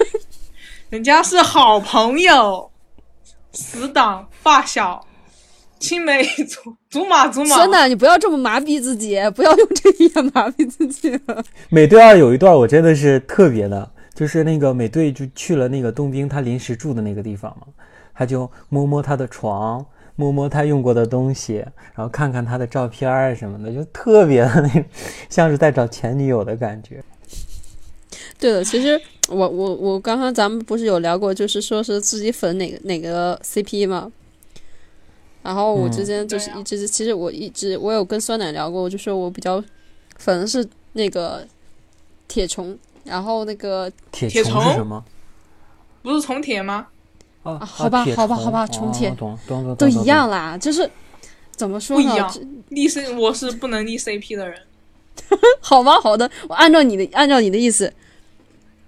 [0.90, 2.70] 人家是好朋友，
[3.52, 5.04] 死党、发小、
[5.78, 7.56] 青梅竹竹马竹马。
[7.56, 11.42] 真的，你不要这么麻痹自己，不要用这一眼麻痹自己了。
[11.70, 17.66] 美队二有一段我真的是特别的，就是那个美队就去了那个冬兵他临时住的那个地方嘛，
[18.14, 19.84] 他就摸摸他的床，
[20.16, 21.56] 摸摸他用过的东西，
[21.94, 24.84] 然后看看他的照片儿什么的，就特别的那种，
[25.28, 27.02] 像是在找前女友的感觉。
[28.38, 34.12] 对了，其实我我我刚刚咱们不是有聊过，就是说是自己粉哪个哪个 CP 吗？
[35.42, 39.62] 然后我嗯之前就是一直，其实我一直我有跟酸奶聊过，我就说我比较
[40.16, 41.46] 粉的是那个
[42.28, 45.04] 铁虫，然后那个铁铁虫虫是什么？
[46.02, 46.86] 不是重铁吗？
[47.42, 49.14] 啊，啊好吧好吧好吧重铁
[49.78, 50.88] 都一样啦，就是
[51.52, 52.04] 怎么说呢？
[52.08, 52.34] 不一样
[52.70, 54.58] 立 C 我是不能立 CP 的人。
[55.60, 57.92] 好吧，好的，我按照你的按照你的意思，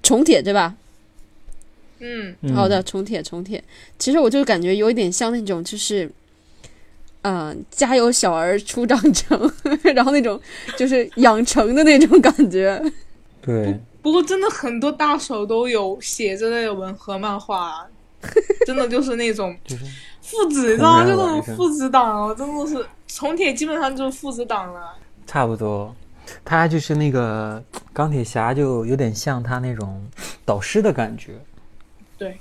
[0.03, 0.75] 重铁对吧？
[2.01, 3.63] 嗯，嗯好的，重铁重铁。
[3.99, 6.11] 其实我就感觉有一点像那种就是。
[7.29, 9.53] 嗯，家有小儿初长成，
[9.83, 10.41] 然后那种
[10.77, 12.81] 就是养成的那种感觉。
[13.43, 17.85] 对，不过真的很多大手都有写这类的文和漫画，
[18.65, 19.85] 真的就是那种就是
[20.23, 21.05] 父子，你知道吗？
[21.05, 24.95] 就是种父子档，真的是重铁基本上就是父子档了。
[25.27, 25.93] 差不多。
[26.45, 27.61] 他就是那个
[27.93, 30.01] 钢铁侠，就有点像他那种
[30.45, 31.33] 导师的感觉。
[32.17, 32.39] 对，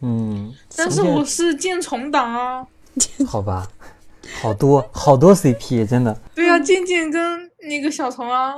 [0.00, 2.66] 嗯，但是我是剑虫党啊。
[3.26, 3.68] 好吧，
[4.40, 6.18] 好多好多 CP，真的。
[6.34, 8.54] 对啊，剑剑跟那个小虫啊。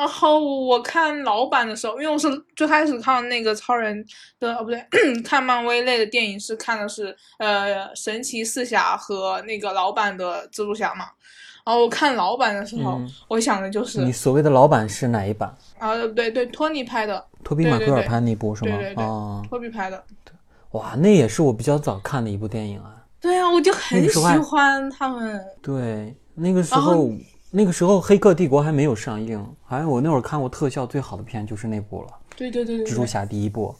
[0.00, 4.02] 然后我看老版的时候，因为我是最开始看那个超人
[4.40, 4.82] 的，哦不对，
[5.22, 11.04] 看漫威类的电影是看的是呃神奇四侠和那个老版的蜘蛛侠嘛。
[11.66, 15.54] 然后我看老版的时候，嗯我想的就是你所谓的老版是哪一版？
[15.78, 18.78] 啊，对对，托尼拍的，托比马奎尔拍那部是吗？
[18.78, 20.02] 对对对啊，托比拍的。
[20.70, 22.96] 哇，那也是我比较早看的一部电影啊。
[23.20, 25.44] 对啊，我就很喜欢他们。
[25.60, 27.10] 对，那个时候，
[27.50, 33.74] 那个时候《黑客帝国》还没有上映，好像我那会儿看过特效最好的片就是那部了，对对对对《蜘蛛，侠》第一部。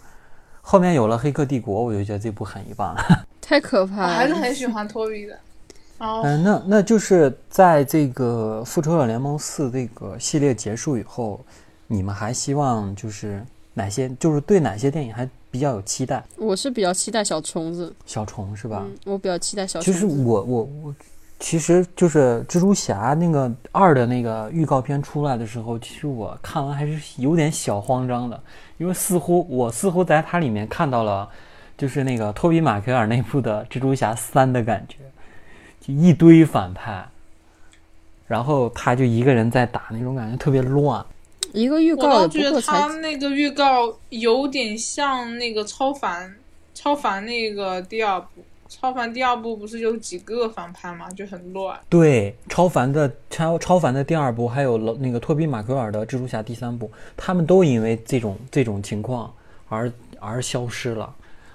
[0.61, 2.95] 后面有了《黑客帝国》，我就觉得这部很一般。
[3.41, 4.09] 太可怕了！
[4.09, 5.39] 还是很喜欢托比的。
[5.99, 11.41] 然后嗯，那那就是在这个《复仇者联盟四》这个系列结束以后，
[11.87, 16.25] 你们还希望就是哪些，就是对哪些电影还比较有期待？
[16.37, 18.83] 我是比较期待小虫子，小虫是吧？
[18.85, 20.01] 嗯，我比较期待小其虫子。
[20.01, 20.95] 实我我我，
[21.40, 28.40] 其实就是蜘蛛侠那个二的那个预告片出来的时候，其实我看完还是有点小慌张的，
[28.76, 31.29] 因为似乎我似乎在它里面看到了，
[31.79, 34.98] 就是那个托比马奎尔那部的蜘蛛侠三的感觉，
[35.81, 37.09] 就一堆反派，
[38.26, 41.05] 然后他就一个人在打那种感觉特别乱。
[41.53, 46.37] 一个预告也不倒觉得他那个预告有点像那个超凡，
[46.74, 48.29] 超凡那个第二部，
[48.71, 51.77] 超凡第二部不是有几个反派嘛，就很乱。
[51.89, 59.35] 对，超凡的超超凡的第二部，还有了那个托比马奎尔的蜘蛛侠第三部，他们都因为这种这种情况
[59.69, 61.13] 而而消失了。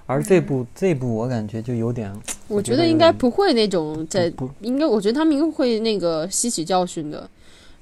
[0.08, 2.14] 而这部、这部我感觉就有点，
[2.48, 7.28] 我觉得有觉得应该不会那种在，应该我觉得他们应该会那个吸取教训的。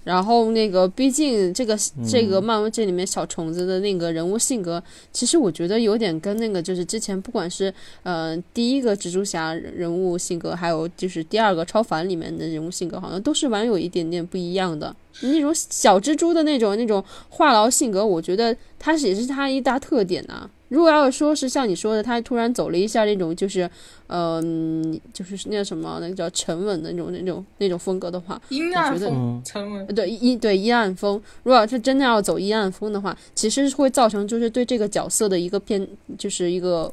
[0.03, 14.93] 然后那个，毕竟这个这个嗯漫威这里面小虫子的那个人物性格，其实我觉得有点跟那个就是之前不管是呃第一个蜘蛛侠人物性格，还有就是第二个超凡里面的人物性格，好像都是蛮有一点点不一样的。
[15.21, 23.69] 那种小蜘蛛的那种那种话痨性格，我觉得它是也是它一大特点呐、如果要是说是像你说的，他突然走了一下那种就是，
[24.07, 29.11] 嗯、就是那个什么，那个叫沉稳的那种那种那种风格的话，阴暗我觉得
[29.45, 29.85] 沉稳。
[29.85, 36.91] 呃对阴对阴暗风，如果要是真的要走阴暗风的话，其实会造成就是对这个角色的一个偏，就是一个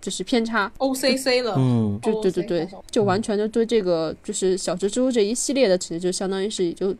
[0.00, 0.70] 就是偏差。
[0.78, 6.98] OCC 了，嗯，对对对对，就完全就对这个就是小蜘蛛这一系列的，其实就相当于是就就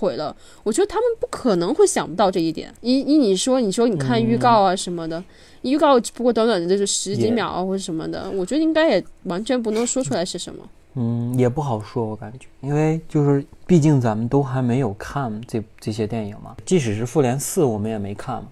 [0.00, 0.34] 毁了。
[0.62, 2.72] 我觉得他们不可能会想不到这一点。
[2.80, 5.22] 依依你说，你说你看预告啊什么的，
[5.60, 10.64] 预告只不过短短的就是十几秒啊或者什么的，我觉得应该也完全不能说出来是什么。
[10.94, 18.48] 嗯，也不好说，我感觉，因为就是毕竟咱们都还没有看这这些电影嘛，即使是复联四，我们也没看嘛，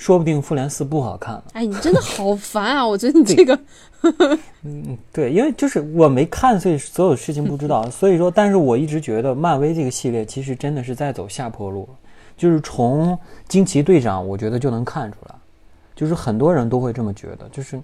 [0.00, 1.44] 说不定复联四不好看了。
[1.52, 2.86] 哎，你真的好烦啊！
[2.86, 3.58] 我觉得你这个
[4.64, 7.88] 嗯，对，因为就是我没看，所以所有事情不知道。
[7.90, 11.86] 所以说，但是我一直觉得漫威这个系列其实真的是在走下坡路，
[12.34, 15.34] 就是从惊奇队长，我觉得就能看出来，
[15.94, 17.78] 就是很多人都会这么觉得，就是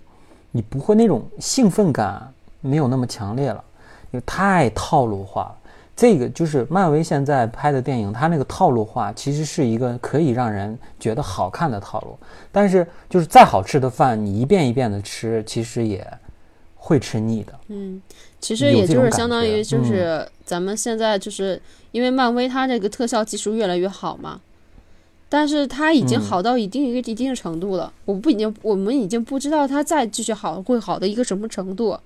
[0.51, 2.27] 你不会那种兴奋感
[2.63, 3.63] 没有那么强烈了，
[4.11, 5.57] 因为太套路化了。
[5.97, 12.19] 这个就是漫威现在拍的电影，它那个套路化其实是一个可以让人觉得好看的套路，
[12.53, 16.07] 但是就是再好吃的饭，你一遍一遍的吃，其实也
[16.75, 17.59] 会吃腻的。
[17.69, 18.03] 嗯，
[18.39, 21.59] 其实也就是相当于就是咱们现在就是
[21.93, 24.39] 因为漫威它这个特效技术越来越好嘛，
[25.31, 31.99] 但是它已经嗯好到一定一个一定的程度了，我不已经我们已经不知道它再继续好会好的一个什么程度。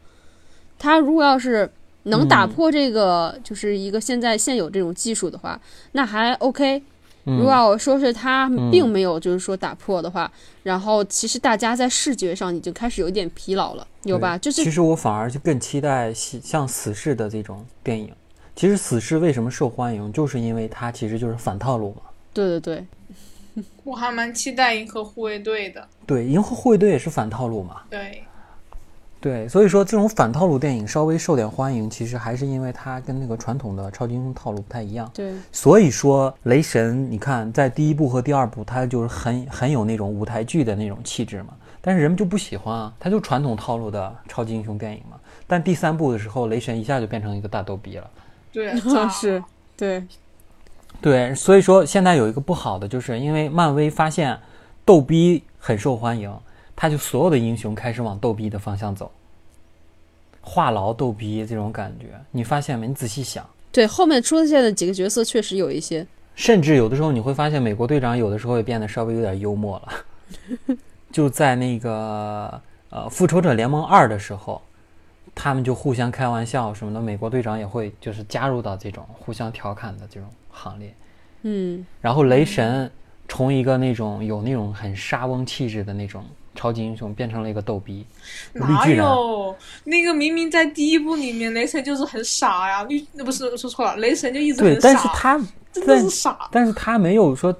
[0.79, 1.70] 它如果要是
[2.04, 5.60] 能打嗯破这个就是一个现在现有这种技术的话，
[5.92, 6.82] 那还 OK。
[7.26, 10.28] 嗯如果要说是它嗯并没有就是说打破的话，
[10.62, 14.38] 然后其实大家在视觉上已经开始有一点疲劳了，有吧？
[14.38, 18.10] 就是其实我反而就更期待像像死侍的这种电影。
[18.56, 22.02] 其实死侍为什么受欢迎，就是因为它其实就是反套路嘛。
[22.32, 22.58] 对对
[23.54, 25.86] 对，我还蛮期待银河护卫队的。
[26.06, 27.82] 对，银河护卫队也是反套路嘛。
[27.90, 28.24] 对，
[29.20, 35.11] 对，所以说这种反套路电影稍微受点欢迎，其实还是因为它跟那个传统的超级英雄套路不太一样。
[35.12, 41.48] 对，所以说雷神，你看在第一部和第二部，它就是很很有那种舞台剧的那种气质嘛。
[41.83, 45.18] 但是人们就不喜欢啊，它就传统套路的超级英雄电影嘛。
[45.46, 48.11] 但第三部的时候，雷神一下就变成一个大逗逼了。
[48.52, 49.42] 对， 就是，
[49.76, 50.02] 对，
[51.00, 54.38] 对，所以说现在有一个不好的，就是因为漫威发现
[54.85, 56.33] 逗逼很受欢迎，
[56.80, 59.12] 他就所有的英雄开始往逗逼的方向走，
[60.40, 62.88] 话痨逗逼这种感觉，你发现没？
[62.88, 70.76] 你仔细想，对，后面出现的几个角色确实有一些，甚至有的时候你会发现，美国队长有的时候也变得稍微有点幽默了，
[71.12, 74.62] 就在那个呃复仇者联盟二的时候。
[75.32, 80.92] 他们就互相开玩笑什么的，美国队长也会就是加入到这种互相调侃的这种行列。
[81.42, 82.90] 嗯，然后雷神
[83.28, 86.24] 从一个那种有那种很沙翁气质的那种
[86.61, 88.05] 超级英雄，变成了一个逗逼
[88.53, 88.87] 哪。
[88.87, 95.38] 有那个明明在第一部里面，雷神就是很傻呀，绿那不是说错了，雷神就一直对，很但是傻，他
[95.73, 96.49] 真的但是傻。
[96.53, 97.57] 但是他没有说，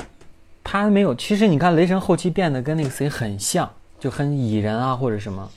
[0.63, 1.15] 他没有。
[1.15, 5.51] 其实你看雷神后期变得跟那个谁很像，就很蚁人啊或者什么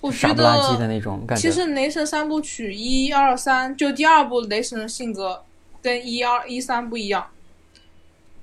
[0.00, 1.48] 我觉傻不拉几的得那种感觉。
[1.48, 5.44] 其实雷神三部曲一二三，就第二部雷神的性格
[5.80, 7.24] 跟一二一三不一样。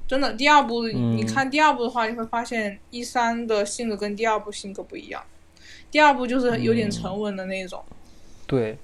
[0.07, 5.21] 真的，第二部、嗯你看第二部的话，你会发现一三的性格跟第二部性格不一样。
[5.89, 7.83] 第二部就是有点沉稳的那种。
[8.45, 8.77] 对，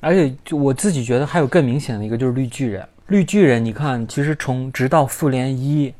[0.00, 2.86] 而且就我自己觉得还有更明显的一个就是绿巨人。
[3.08, 5.92] 绿巨人，你看，其实从直到复联一、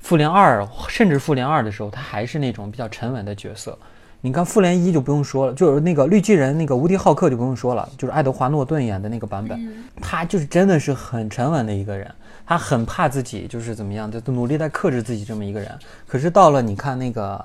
[0.00, 3.78] 复联二，甚至复联二的时候，他还是那种比较沉稳的角色。
[4.20, 9.58] 你看复联一就不用说了，就是那个绿巨人那个无敌浩克就不用说了，就是爱德华诺顿演的那个版本，
[10.00, 12.08] 他就是真的是很沉稳的一个人，
[12.46, 15.70] 他很怕自己就是怎么样，就努力在克制自己这么一个人。
[16.06, 17.44] 可是到了你看那个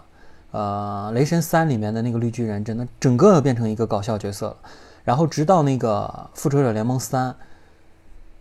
[0.52, 4.58] 呃雷神三里面的那个绿巨人，真的整个变成一个搞笑角色了。
[5.04, 7.34] 然后直到那个复仇者联盟三，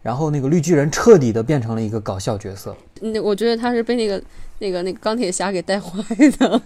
[0.02, 2.76] 然后那个绿巨人彻底的变成了一个搞笑角色。
[3.00, 4.22] 那我觉得他是被那个
[4.58, 6.02] 那个那个钢铁侠给带坏
[6.38, 6.62] 的。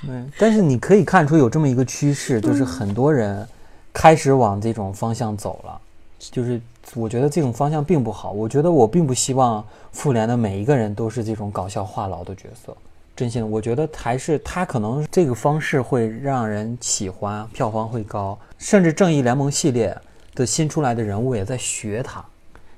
[0.07, 3.47] 对，但是你可以看出有这么一个趋势，就是很多人
[3.93, 5.81] 开始往这种方向走了。
[6.19, 6.59] 就是
[6.95, 12.77] 我觉得这种方向并不好，我觉得我并不希望复联的每一个人都是这种搞笑话痨的角色。
[13.17, 19.97] 真心的，我觉得还是他可能这个方式会让人喜欢，票房会高，甚至正义联盟系列
[20.35, 22.25] 的新出来的人物也在学他。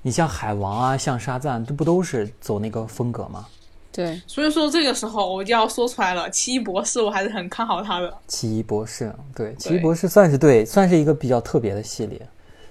[0.02, 3.46] 你像海王啊，像沙赞，这不都是走那个风格吗？
[3.90, 8.14] 对，所以说这个时候我就要说出来了，奇异博士我还是很看好他的。
[8.28, 12.20] 奇异博士，对，奇异博士算是对，算是一个比较特别的系列，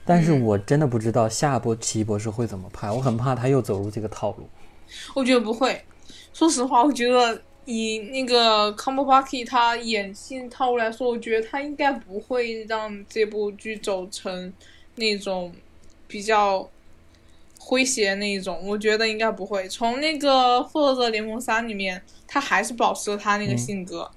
[0.06, 4.48] 但是我真的不知道下一波奇异博士会怎么拍，我很怕他又走入这个套路。
[5.16, 5.84] 我觉得不会，
[6.32, 14.54] 说实话，我觉得以那个 Combo Bucky 他演戏套路来说，我觉得他应该不会让这部剧走成
[14.96, 15.52] 那种
[16.08, 16.70] 比较
[17.60, 19.68] 诙谐那一种，我觉得应该不会。
[19.68, 24.10] 从那个《复仇者联盟三》里面，他还是保持了他那个性格，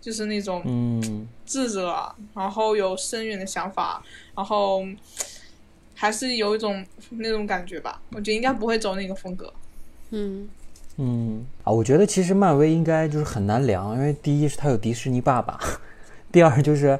[0.00, 4.02] 就是那种嗯，智者，然后有深远的想法，
[4.36, 4.84] 然后
[5.94, 8.00] 还是有一种那种感觉吧。
[8.10, 9.52] 我觉得应该不会走那个风格。
[10.10, 10.48] 嗯，
[10.98, 15.58] 嗯啊，我觉得其实漫威应该就是很难量，因为第一是他有迪士尼爸爸，
[16.30, 16.98] 第二就是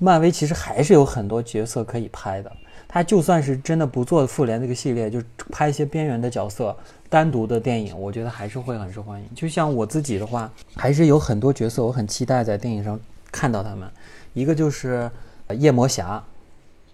[0.00, 2.52] 漫威其实还是有很多角色可以拍的。
[2.90, 6.74] 他就算是真的不做复联这个系列，就拍一些边缘的角色、
[7.10, 9.28] 单独的电影，我觉得还是会很受欢迎。
[9.34, 12.98] 就像我自己的话，还是有很多角色我很期待在电影上
[13.30, 13.90] 看到他们。
[14.34, 15.10] 一个就是
[15.46, 16.22] 呃夜魔侠，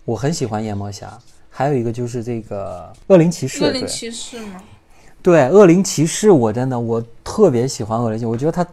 [0.04, 1.18] 我很喜欢夜魔侠。
[1.50, 4.62] 还有一个就是这个恶灵骑士，恶灵对骑士吗？
[5.22, 8.66] 对，恶灵骑士，我真的我特别喜欢恶灵骑士，我觉得他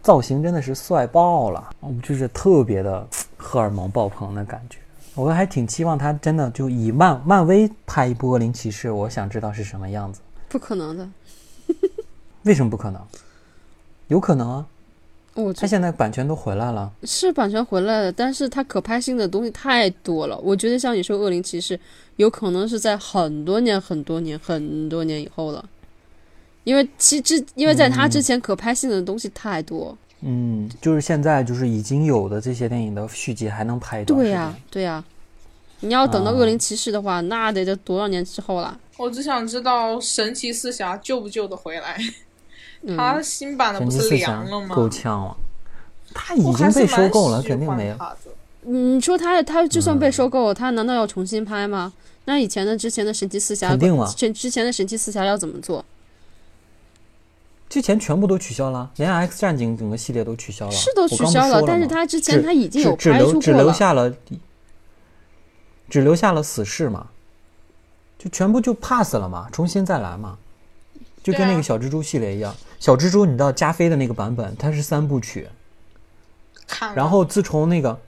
[0.00, 4.78] 造型真的是帅爆了，嗯就是特别的荷尔蒙爆棚的感觉。
[5.14, 10.20] 我还挺期望他真的就以漫漫威拍一部恶灵骑士，我想知道是什么样子。
[10.48, 11.08] 不可能的。
[12.42, 13.00] 为什么不可能？
[14.08, 14.73] 有可能啊，他
[15.34, 16.92] 我他现在版权都回来了。
[17.02, 20.38] 是版权回来了，但是他可拍性的东西太多了。
[20.38, 21.76] 我觉得像你说《恶灵骑士》，
[22.16, 25.64] 有可能是在很多年、很多年、很多年以后了，
[26.62, 29.96] 因为其之因为在他之前可拍性的东西太多。
[30.20, 34.32] 嗯，就是现在就是已经有的这些电影的续集还能拍一段时间。
[34.32, 35.04] 对呀、对呀、
[35.80, 38.78] 你要等到啊《恶灵骑士》的话，那得得多少年之后了？
[38.96, 41.98] 我只想知道神奇四侠救不救得回来？
[42.86, 44.74] 嗯，他新版的不是神奇四侠凉了吗？
[44.74, 45.36] 够呛了，
[46.12, 47.96] 他已经被收购了，肯定没有。
[48.62, 51.92] 你说他他就算被嗯收购，他难道要重新拍吗？
[52.26, 55.84] 那以前的之前的神奇四侠，肯定了之之前的神奇四侠要怎么做？
[57.68, 63.72] 之前全部都取消了，连 X 战警整个系列都取消了，是都取消了，了但是他之前他已经有只只拍留只留出过了。
[63.72, 64.14] 下了，
[65.90, 67.08] 只留下了死侍嘛，
[68.18, 70.38] 就全部就 pass 了嘛，重新再来嘛，
[71.22, 72.54] 就跟那个小蜘蛛系列一样。
[72.84, 75.48] 小蜘蛛你知道加菲的那个版本，它是三部曲，
[76.66, 77.98] 看，然后自从那个，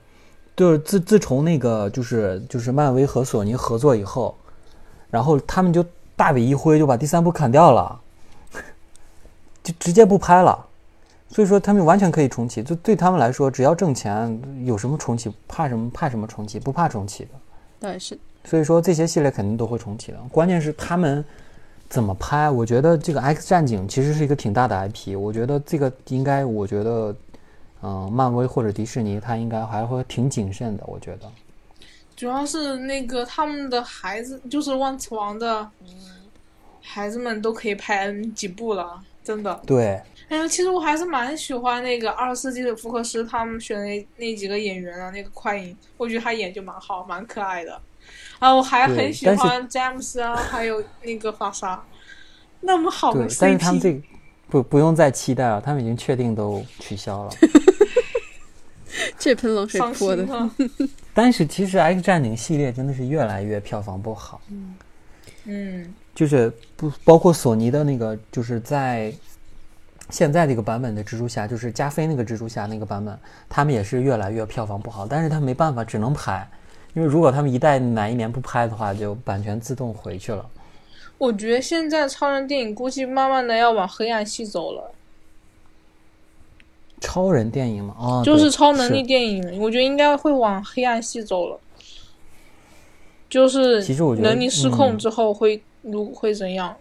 [0.55, 4.37] 就是自自从那个就是就是漫威和索尼合作以后，
[5.09, 5.83] 然后他们就
[6.15, 7.99] 大笔一挥就把第三部砍掉了，
[9.63, 10.67] 就直接不拍了。
[11.27, 17.31] 所以说他们完全可以重启，就对他们来说，只要挣钱，有什么重启怕什么怕什么重启，不怕重启的。
[17.79, 20.19] 对是，所以说这些系列肯定都会重启的。
[20.31, 21.25] 关键是他们
[21.89, 27.15] 怎么拍，我觉得这个 X 战警其实是一个挺大的 IP，我觉得这个应该，我觉得，
[27.81, 31.31] 嗯、漫威或者迪士尼它应该还会挺谨慎的，我觉得。
[32.15, 35.69] 主要是那个他们的孩子，就是万磁王的
[36.81, 39.61] 孩子们都可以拍几部了，真的。
[39.65, 47.79] 对，哎呀，其实我还是蛮喜欢那个二十世纪的福克斯他们选的那那几个演员啊，那个快银，我觉得他演就蛮好，蛮可爱的。
[48.39, 51.83] 啊，我还很喜欢詹姆斯啊，还有那个法沙，
[52.61, 54.01] 那么好的 CP。，但是他们这个
[54.49, 57.31] 不不用再期待了，他们已经确定都取消了。
[59.17, 60.25] 这盆冷水泼的。
[61.13, 64.41] 但是其实 X 战警系列真的是越来越票房不好。
[65.45, 69.13] 嗯，就是不包括索尼的那个，就是在
[70.09, 73.17] 现在这个版本的蜘蛛侠，就是加菲那个蜘蛛侠那个版本，
[73.49, 76.47] 他们也是越来越票房不好，但是他没办法，只能拍，
[76.97, 80.43] 因为如果他们一旦哪一年不拍的话，就版权自动回去了。
[81.19, 84.91] 我觉得现在超人电影估计慢慢的要往黑暗系走了，
[86.99, 91.59] 超人电影嘛，哦，就是超能力电影，我觉得应该会往黑暗系走了。
[93.29, 96.75] 就是其实我觉得能力失控嗯之后会如会怎样？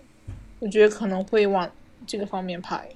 [0.60, 1.70] 我觉得可能会往
[2.06, 2.88] 这个方面拍。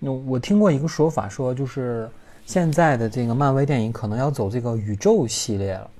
[0.00, 2.10] 那我听过一个说法，说就是
[2.46, 5.90] 现在的这个漫威电影可能要走这个宇宙系列了，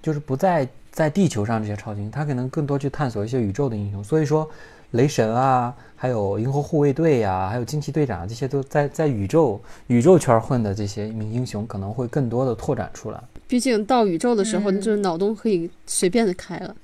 [0.00, 4.02] 就是不再在地球上这些超级英雄，他可能更多去探索一些宇宙的英雄。
[4.02, 4.48] 所以说，
[4.92, 13.20] 雷神啊，还有银河护卫队呀、还有惊奇队长这些都在在宇宙宇宙圈混的这些英雄，可能会更多的拓展出来。
[13.48, 16.74] 毕竟到宇宙的时候，嗯你就是脑洞可以随便的开了。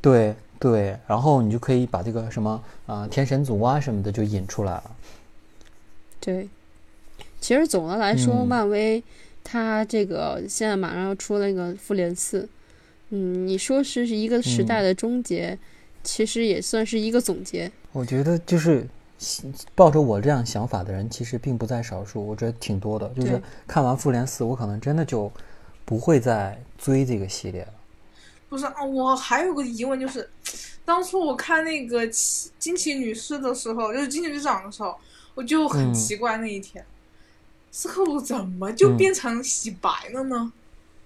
[0.00, 2.50] 对对，然后你就可以把这个什么
[2.86, 4.90] 啊、呃天神族啊什么的就引出来了。
[6.20, 6.48] 对，
[7.42, 9.02] 其实总的来说，嗯漫威
[9.44, 12.48] 它这个现在马上要出那个复联四，
[13.10, 15.58] 嗯，你说是一个时代的终结，
[16.04, 17.70] 其实也算是一个总结。
[17.90, 18.86] 我觉得就是
[19.74, 23.08] 抱着我这样想法的人，其实并不在少数，我觉得挺多的。
[23.08, 25.30] 就是看完复联四，我可能真的就
[25.84, 27.72] 不会再追这个系列了。
[28.48, 30.30] 不是啊，我还有个疑问，就是
[30.84, 34.94] 当初我看那个奇惊奇女士的时候，就是惊奇队长的时候，
[35.34, 36.91] 我就很嗯奇怪那一天，斯
[37.88, 40.52] 克鲁怎么就嗯变成洗白了呢？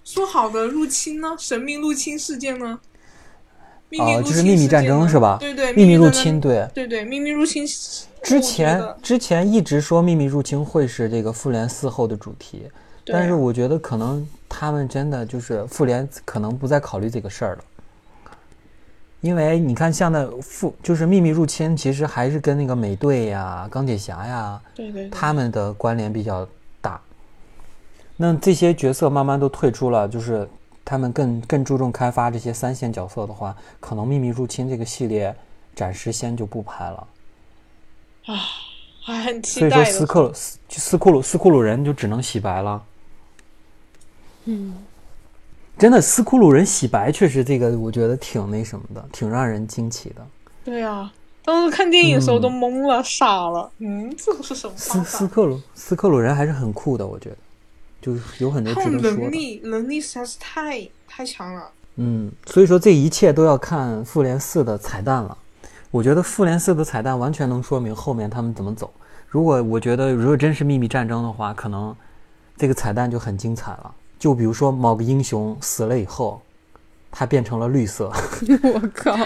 [0.03, 1.35] 说好的入侵呢？
[1.37, 2.79] 神秘入侵事件呢？
[3.89, 7.65] 秘密哦入侵就是秘密战争是吧对对，秘密入侵，对，对对，秘密入侵。
[8.21, 12.63] 之前之前一直说秘密入侵会是这个复联四后的主题，
[13.05, 17.63] 但是我觉得可能他们真的就是复联可能不再考虑这个事儿了。
[19.21, 26.51] 因为你看，像那复就是秘密入侵，其实还是跟那个美队呀、钢铁侠呀，对对对，他们的关联比较大。
[28.17, 30.49] 那这些角色慢慢都退出了，就是
[30.83, 35.35] 他们更更注重开发这些三线角色的话，可能《秘密入侵》这个系列
[35.75, 37.07] 暂时先就不拍了。
[39.03, 39.85] 还很期所以说。
[39.85, 42.83] 斯克鲁斯斯库鲁斯库鲁人就只能洗白了。
[44.45, 44.75] 嗯，
[45.77, 50.27] 真的，斯库鲁人洗白确实这个我觉得挺那什么的，挺让人惊奇的。
[50.65, 51.13] 对啊，
[51.45, 53.71] 当时看电影的时候嗯都懵了、傻了。
[53.77, 55.03] 嗯，这个是什么斯？
[55.03, 57.37] 斯克鲁斯克鲁人还是很酷的，我觉得，
[58.07, 59.11] 就是有很多值得说的。
[59.17, 61.69] 能力能力实在是太太强了。
[61.95, 65.37] 嗯，所以说这一切都要看复联四的彩蛋了。
[65.91, 68.93] 我觉得复联四的彩蛋完全能说明后面他们怎么走。
[69.27, 71.93] 如果我觉得如果真是秘密战争的话，可能
[72.55, 73.93] 这个彩蛋就很精彩了。
[74.17, 76.41] 就比如说某个英雄死了以后，
[77.11, 78.11] 他变成了绿色，
[78.63, 79.17] 我靠，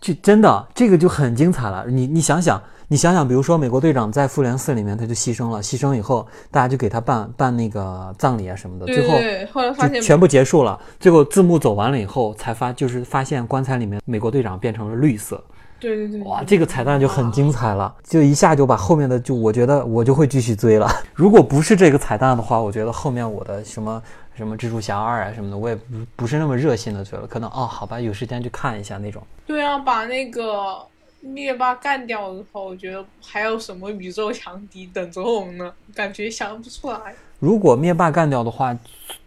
[0.00, 1.86] 就真的这个就很精彩了。
[1.88, 10.78] 你你想想，你想想，比如说美国队长在复联四里面他就牺牲了，牺牲以后大家就给他办办那个葬礼啊什么的，最后对对，后来发现就全部结束了。
[11.00, 15.42] 最后字幕走完了以后，才发就是发现棺材里面美国队长变成了绿色。
[15.78, 20.88] 对对对，哇，这个彩蛋就很精彩了，就一下就把后面的就我觉得我就会继续追了。
[21.12, 24.02] 如果不是这个彩蛋的话，我觉得后面我的什么
[24.34, 25.82] 什么蜘蛛侠二啊什么的，我也不
[26.14, 27.26] 不是那么热心的追了。
[27.26, 29.22] 可能哦，好吧，有时间去看一下那种。
[29.44, 30.78] 对啊，把那个
[31.26, 35.72] 灭霸干掉之后，我觉得还有什么宇宙强敌等着我们呢？
[35.94, 37.14] 感觉想不出来。
[37.38, 38.76] 如果灭霸干掉的话，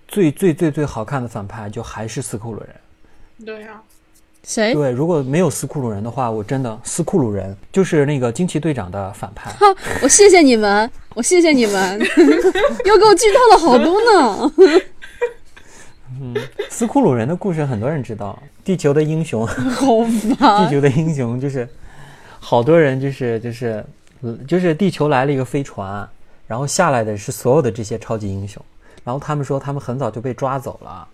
[0.07, 2.75] 最最最最好看的反派就还是斯库鲁人。
[3.45, 3.81] 对呀、
[4.43, 4.73] 谁？
[4.73, 9.51] 对，如果没有斯库鲁人的话，我真的斯库鲁人就是那个惊奇队长的反派。
[10.01, 11.99] 我谢谢你们，我谢谢你们，
[12.85, 14.53] 又给我剧透了好多呢。
[16.21, 16.35] 嗯
[16.69, 21.67] 斯库鲁人的故事很多人知道，地球的英雄， 好地，球的英雄就是
[22.39, 23.83] 好多人就是就是
[24.21, 26.07] 呃就是地球来了一个飞船，
[26.47, 28.63] 然后下来的是所有的这些超级英雄，
[29.03, 31.07] 然后他们说他们很早就被抓走了，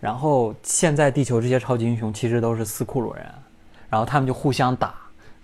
[0.00, 3.24] 然后现在地球这些超级英雄其实都是斯库鲁人，
[3.88, 4.94] 然后他们就互相打，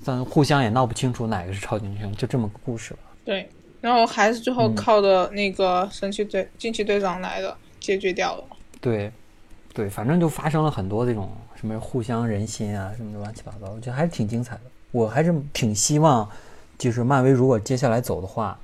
[0.04, 3.00] 但互相也闹不清楚哪个是超级英雄，就这么个故事吧。
[3.24, 3.48] 对，
[3.80, 4.74] 然后还是最后嗯。
[4.74, 8.44] 靠的那个神奇队、惊奇队长来的解决掉了。
[8.80, 9.10] 对，
[9.76, 14.62] 对，反正就发生了很多这种什么互相人心啊，什么的乱七八糟，我觉得还是挺精彩的。
[14.90, 16.26] 我还是挺希望，
[16.78, 18.58] 就是漫威如果接下来走的话，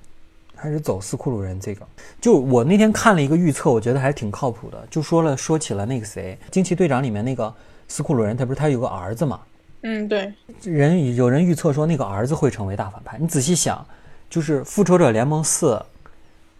[0.56, 1.86] 还是走斯库鲁人这个。
[2.18, 7.54] 就我那天看了一个预测，我觉得还是挺靠谱的，就说了说起了那个谁，惊奇队长里面那个
[7.88, 9.38] 斯库鲁人，他不是他有个儿子嘛？
[9.82, 10.32] 嗯，对，
[10.62, 13.18] 人有人预测说那个儿子会成为大反派。
[13.18, 13.84] 你仔细想，
[14.30, 15.84] 就是复仇者联盟四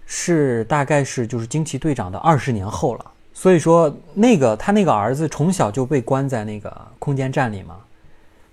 [0.04, 7.76] 是大概是就是惊奇队长的二十年后了，所以说那个他那个儿子从小就被关在那个空间站里嘛，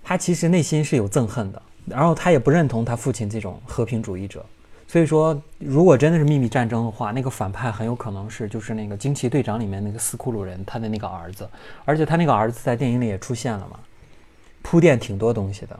[0.02, 4.44] 他其实内心是有憎恨的，然后他也不认同他父亲这种和平主义者。
[4.88, 11.48] 所以说，如果真的是秘密战争的话，那个反派很有可能是就是那个惊奇队长里面那个斯库鲁人他的那个儿子，
[11.84, 13.78] 而且他那个儿子在电影里也出现了嘛，
[14.62, 15.78] 铺垫挺多东西的。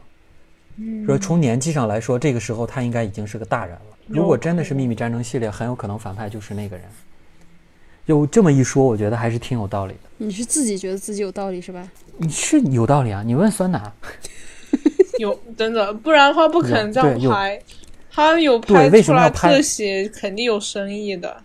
[1.05, 3.81] 说从年纪上来说，这个时候他应该已经是个大人了。
[4.07, 6.85] 如果真的是秘密战争系列，很有可能反派就是那个人。
[8.11, 9.99] 有这么一说，我觉得还是挺有道理的。
[10.17, 11.89] 你是自己觉得自己有道理是吧？
[12.17, 13.81] 你是有道理啊，你问酸奶。
[15.17, 17.59] 有真的，不然的话不可能这样拍。
[18.11, 21.41] 他有对为什拍出来么要特写，肯定有深意的。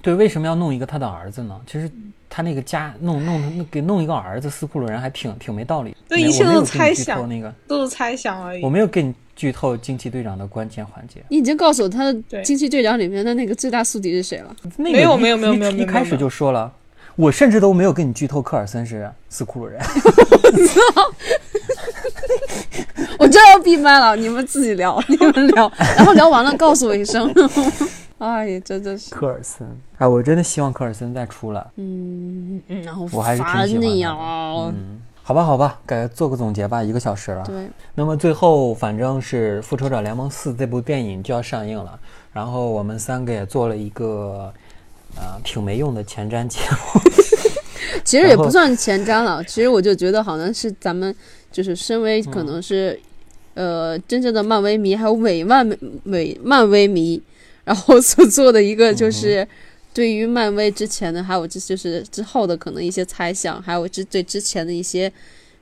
[0.00, 1.60] 对，为什么要弄一个他的儿子呢？
[1.66, 1.90] 其实
[2.30, 6.20] 他那个家弄弄弄给弄一个儿子斯库鲁人还挺挺没道理对。
[6.20, 8.70] 一切都我没有给你猜想那个，都是猜想而已我。
[8.70, 11.20] 没有给你剧透惊奇队长的关键环节。
[11.28, 14.54] 你已经告诉我他的惊奇队长里面的那个最大宿敌是谁了？
[14.76, 16.72] 那个没有没有没有没有没有一开始就说了，
[17.16, 19.80] 我甚至都没有跟你剧透科尔森是斯库鲁人。
[23.18, 27.30] 我真要闭麦了，你们自己聊，你们聊，然后聊完了告诉我一声。
[28.20, 29.66] 哎呀，真的是，科尔森，
[29.96, 31.66] 哎，我真的希望科尔森再出来。
[31.76, 34.70] 嗯嗯，然后我还是挺喜欢你的啊！
[34.74, 37.42] 嗯，好吧，好吧，给做个总结吧，一个小时了。
[37.46, 41.98] 对，那么最后，反正是《复仇者联盟四》这部电影就要上映了，
[42.34, 44.52] 然后我们三个也做了一个，
[45.16, 47.00] 呃，挺没用的前瞻节目。
[48.04, 51.14] 其实也不算前瞻了，其实我就觉得好像是咱们
[51.50, 52.98] 就是身为嗯可能是、
[53.54, 55.68] 呃真正的漫威迷，还有伪漫
[56.04, 57.20] 伪漫威迷，
[57.64, 59.46] 然后所做的一个嗯就是
[59.92, 65.12] 对于漫威之前的，还有这就是之后的可能一些猜想，还有之对之前的一些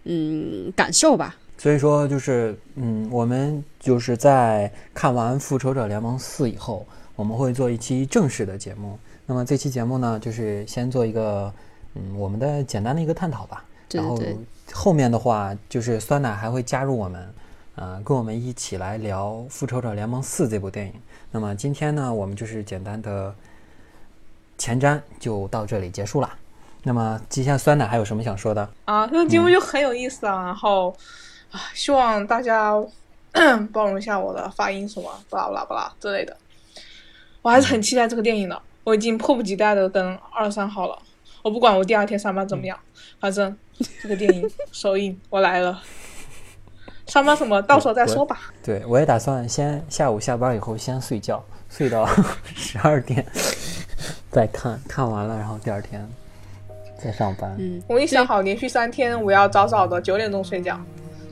[0.04, 1.36] 嗯感受吧。
[1.56, 6.86] 所以说，就是嗯，我们就是在看完《复仇者联盟四》以后，
[7.16, 8.96] 我们会做一期正式的节目。
[9.26, 11.52] 那么这期节目呢，就是先做一个
[11.94, 13.64] 嗯我们的简单的一个探讨吧。
[13.90, 14.22] 然后
[14.72, 17.28] 后面的话，就是酸奶还会加入我们，
[17.74, 20.92] 呃，跟我们一起来聊《复仇者联盟四》这部电影。
[21.30, 23.34] 那么今天呢，我们就是简单的
[24.56, 26.30] 前瞻就到这里结束了。
[26.84, 28.68] 那么接下来酸奶还有什么想说的？
[28.84, 30.44] 啊，这个节目就很有意思啊。
[30.44, 30.96] 然后
[31.50, 32.72] 啊，希望大家
[33.72, 36.36] 包容一下我的发音什么巴拉巴拉巴拉之类的。
[37.42, 40.98] 我还是很期待这个电影的，我已经迫不及待的等二三号了。
[41.42, 42.78] 我不管我第二天上班怎么样，
[43.20, 43.56] 反正
[44.02, 45.82] 这个电影首映我来了。
[47.08, 48.52] 上班什么到时候再说吧。
[48.62, 52.08] 对我也打算先下午下班以后先睡觉，睡到
[52.54, 53.24] 十二点
[54.30, 56.06] 再看，看完了然后第二天
[57.02, 57.54] 再上班。
[57.58, 60.78] 嗯我已经想好连续三天我要早早的九点钟睡觉，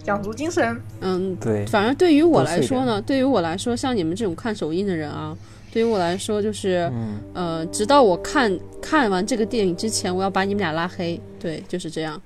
[0.06, 0.80] 养足精神。
[1.00, 5.36] 嗯，对，反正对于我来说呢，对于我来说，像你们这种看首映的人啊，
[5.72, 12.20] 对于我来说就是，嗯，呃，直到我看看完这个电影之前，我要把你们俩拉黑，对，就是这样。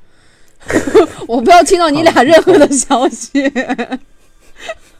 [1.26, 3.40] 我不要听到你俩任何的消息。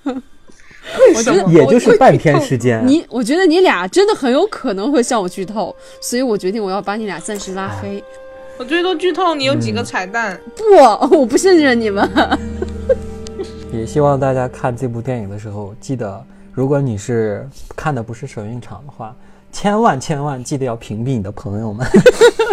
[0.04, 1.52] 为什么？
[1.52, 2.84] 也就是半天时间。
[2.86, 8.02] 你，我觉得你俩真的很有可能会向我剧透，所以我决定我要把你俩暂时拉黑。
[8.58, 10.40] 我最多剧透你有几个嗯彩蛋。
[10.56, 10.64] 不，
[11.16, 12.08] 我不信任你们。
[13.72, 19.14] 也希望大家看这部电影的时候，记得，如果你是看的不是首映场的话，
[19.52, 21.86] 千万千万记得要屏蔽你的朋友们，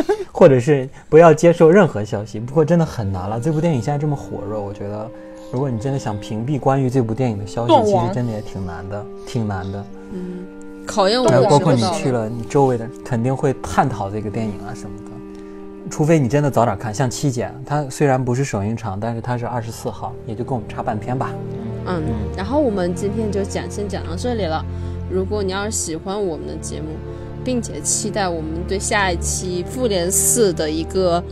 [0.32, 2.39] 或者是不要接受任何消息。
[2.39, 5.10] 不过真的很难了，这部电影现在这么火热，我觉得
[5.52, 9.86] 如果你真的想屏蔽关于这部电影的消息，其实真的也挺难的，挺难的。
[10.14, 10.45] 嗯，
[10.86, 11.82] 考验我还有包括你。
[11.93, 15.12] 去了，你周围的肯定会探讨这个电影啊什么的。
[15.89, 21.32] 除非你真的早点看，像七姐，她虽然不是首映场，但是她是二十四号，也就跟我们差半天吧。
[21.86, 22.04] 嗯，
[22.36, 24.64] 然后我们今天就讲先讲到这里了。
[25.10, 26.88] 如果你要是喜欢我们的节目，
[27.44, 31.24] 并且期待我们对下一期《复联四》的一个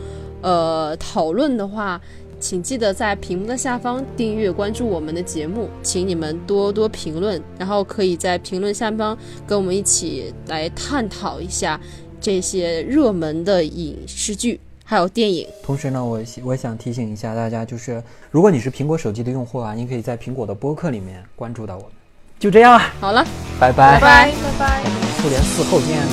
[0.42, 2.00] 呃讨论的话，
[2.38, 11.80] 请记得在屏幕的下方订阅关注我们的节目，请你们多多评论，然后可以在评论下方跟我们一起来探讨一下
[12.20, 15.46] 这些热门的影视剧还有电影。
[15.62, 21.90] 同时呢，我希我想提醒一下大家，就是如果你是苹果手机的用户啊，你可以在苹果的播客里面关注到我们。
[22.38, 23.24] 就这样啊，好了，
[23.58, 23.98] 拜拜。
[23.98, 24.30] 拜拜。
[24.30, 24.95] 拜拜。
[25.26, 26.06] 复联四后天。